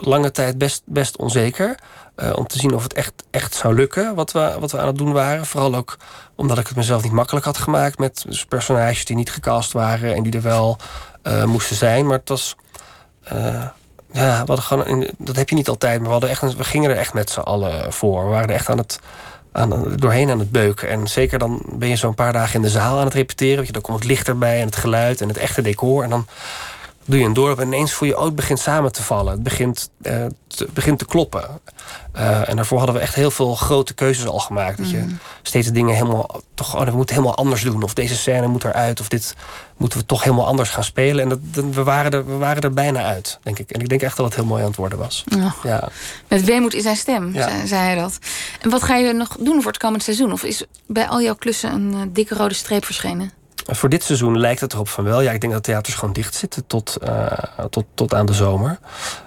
[0.02, 1.76] lange tijd best, best onzeker.
[2.16, 4.88] Uh, om te zien of het echt, echt zou lukken wat we, wat we aan
[4.88, 5.46] het doen waren.
[5.46, 5.98] Vooral ook
[6.36, 10.16] omdat ik het mezelf niet makkelijk had gemaakt met dus personages die niet gecast waren
[10.16, 10.78] en die er wel
[11.24, 12.06] uh, moesten zijn.
[12.06, 12.56] Maar het was.
[13.34, 13.66] Uh,
[14.12, 16.98] ja, we gewoon, dat heb je niet altijd, maar we, hadden echt, we gingen er
[16.98, 18.24] echt met z'n allen voor.
[18.24, 19.00] We waren er echt aan het,
[19.52, 20.90] aan, doorheen aan het beuken.
[20.90, 23.58] En zeker dan ben je zo'n paar dagen in de zaal aan het repeteren.
[23.58, 26.04] Weet je, dan komt het licht erbij en het geluid en het echte decor.
[26.04, 26.26] En dan
[27.06, 29.32] doe je een dorp en ineens voel je, oh, het begint samen te vallen.
[29.34, 31.48] Het begint, uh, te, begint te kloppen.
[32.16, 34.78] Uh, en daarvoor hadden we echt heel veel grote keuzes al gemaakt.
[34.78, 35.14] Dat je Mhm.
[35.42, 37.84] steeds dingen helemaal, toch, oh, we moeten helemaal anders doen.
[37.84, 39.00] Of deze scène moet eruit.
[39.00, 39.36] Of dit
[39.78, 41.24] moeten we toch helemaal anders gaan spelen.
[41.24, 43.70] En dat, dat- we, waren er, we waren er bijna uit, denk ik.
[43.72, 45.24] En ik denk echt dat het heel mooi aan het worden was.
[45.26, 45.54] Ja.
[45.64, 45.90] Ja.
[46.28, 47.50] Met weemoed in zijn stem, Ja.
[47.50, 48.18] zei, zei hij dat.
[48.62, 50.32] En wat ga je nog doen voor het komend seizoen?
[50.32, 53.32] Of is bij al jouw klussen een eh, dikke rode streep verschenen?
[53.66, 55.22] Voor dit seizoen lijkt het erop van wel.
[55.22, 57.26] Ja, ik denk dat theaters gewoon dicht zitten tot, eh,
[57.70, 58.80] tot, tot aan de zomer.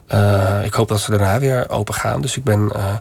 [0.06, 2.20] Eh, ik hoop dat ze daarna weer open gaan.
[2.20, 2.94] Dus ik ben, eh,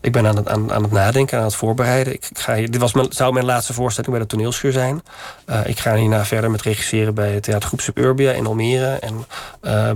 [0.00, 2.12] ik ben aan, het, aan, aan het nadenken, aan het voorbereiden.
[2.12, 5.02] Ik, ga hier, dit was mijn, zou mijn laatste voorstelling bij de toneelschuur zijn.
[5.64, 8.98] Ik ga hierna verder met regisseren bij het theatergroep Suburbia in Almere.
[8.98, 9.26] En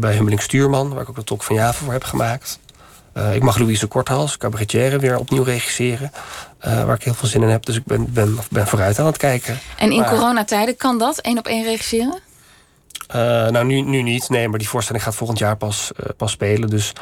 [0.00, 2.58] bij Hummeling Stuurman, waar ik ook de Tolk van Java voor heb gemaakt.
[3.32, 6.12] Ik mag Louise Korthals, cabaretière, weer opnieuw regisseren.
[6.64, 7.66] Eh, waar ik heel veel zin in heb.
[7.66, 9.58] Dus ik ben, ben, ben vooruit aan het kijken.
[9.76, 12.18] En in Maar- coronatijden kan dat één op één regisseren?
[13.06, 14.28] Eh, nou, nu, nu niet.
[14.28, 16.68] Nee, maar die voorstelling gaat volgend jaar pas, eh, pas spelen.
[16.70, 16.92] Dus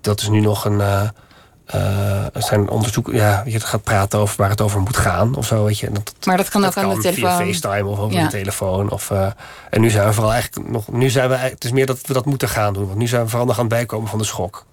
[0.00, 0.80] dat is nu nog een.
[0.80, 3.14] er zijn onderzoeken.
[3.14, 5.64] Ja, je gaat praten over waar het over moet gaan of zo.
[5.64, 5.90] Weet je.
[5.92, 7.46] Dat, Maar dat kan ook aan de via telefoon.
[7.46, 8.24] FaceTime of over Ja.
[8.24, 8.90] de telefoon.
[8.90, 9.10] Of,
[9.70, 10.88] en nu zijn we vooral eigenlijk nog.
[10.92, 12.86] Nu zijn we, het is meer dat we dat moeten gaan doen.
[12.86, 14.64] Want nu zijn we vooral nog aan het bijkomen van de schok.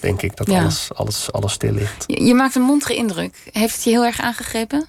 [0.00, 0.60] Denk ik dat Ja.
[0.60, 2.04] alles, alles, alles stil ligt.
[2.06, 3.34] Je, je maakt een mondige indruk.
[3.52, 4.86] Heeft het je heel erg aangegrepen?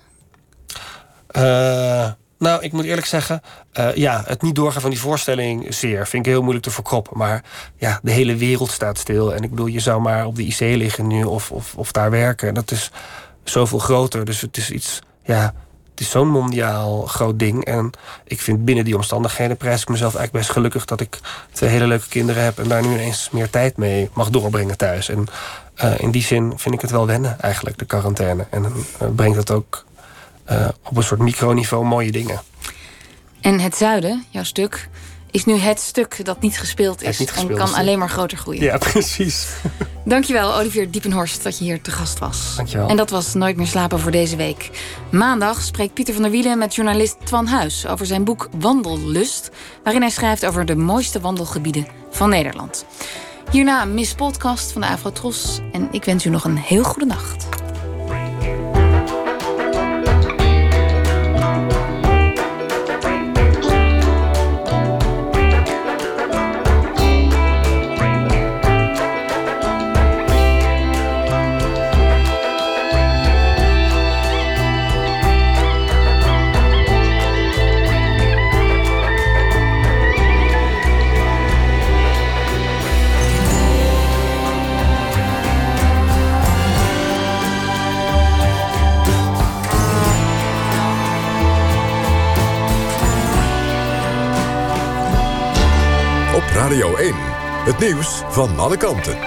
[1.28, 3.41] Eh, nou, ik moet eerlijk zeggen,
[3.72, 6.07] eh, ja, het niet doorgaan van die voorstelling zeer.
[6.07, 7.17] Vind ik heel moeilijk te verkroppen.
[7.17, 7.43] Maar
[7.78, 9.34] ja, de hele wereld staat stil.
[9.34, 12.11] En ik bedoel, je zou maar op de IC liggen nu of, of, of daar
[12.11, 12.53] werken.
[12.53, 12.91] Dat is
[13.43, 14.26] zoveel groter.
[14.26, 15.53] Dus het is iets, ja,
[15.99, 17.65] het is zo'n mondiaal groot ding.
[17.65, 17.91] En
[18.23, 21.19] ik vind binnen die omstandigheden prijs ik mezelf eigenlijk best gelukkig dat ik
[21.51, 25.09] twee hele leuke kinderen heb en daar nu ineens meer tijd mee mag doorbrengen thuis.
[25.09, 25.27] En
[25.75, 28.45] eh, in die zin vind ik het wel wennen, eigenlijk, de quarantaine.
[28.49, 29.85] En eh, brengt het ook
[30.43, 32.41] eh, op een soort microniveau mooie dingen.
[33.41, 34.89] En het zuiden, jouw stuk,
[35.32, 37.19] is nu het stuk dat niet gespeeld is.
[37.19, 37.73] niet gespeeld en kan is.
[37.75, 38.63] alleen maar groter groeien.
[38.63, 39.47] Ja, precies.
[40.05, 42.53] Dankjewel, Olivier Diepenhorst, dat je hier te gast was.
[42.55, 42.88] Dankjewel.
[42.88, 44.69] En dat was Nooit meer slapen voor deze week.
[45.11, 49.49] Maandag spreekt Pieter van der Wielen met journalist Twan Huis over zijn boek Wandellust,
[49.84, 52.86] waarin hij schrijft over de mooiste wandelgebieden van Nederland.
[53.51, 57.05] Hierna een Miss Podcast van de Afrotros en ik wens u nog een heel goede
[57.05, 57.47] nacht.
[96.70, 97.13] Radio 1,
[97.65, 99.17] het nieuws van alle kanten.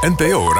[0.00, 0.52] NPO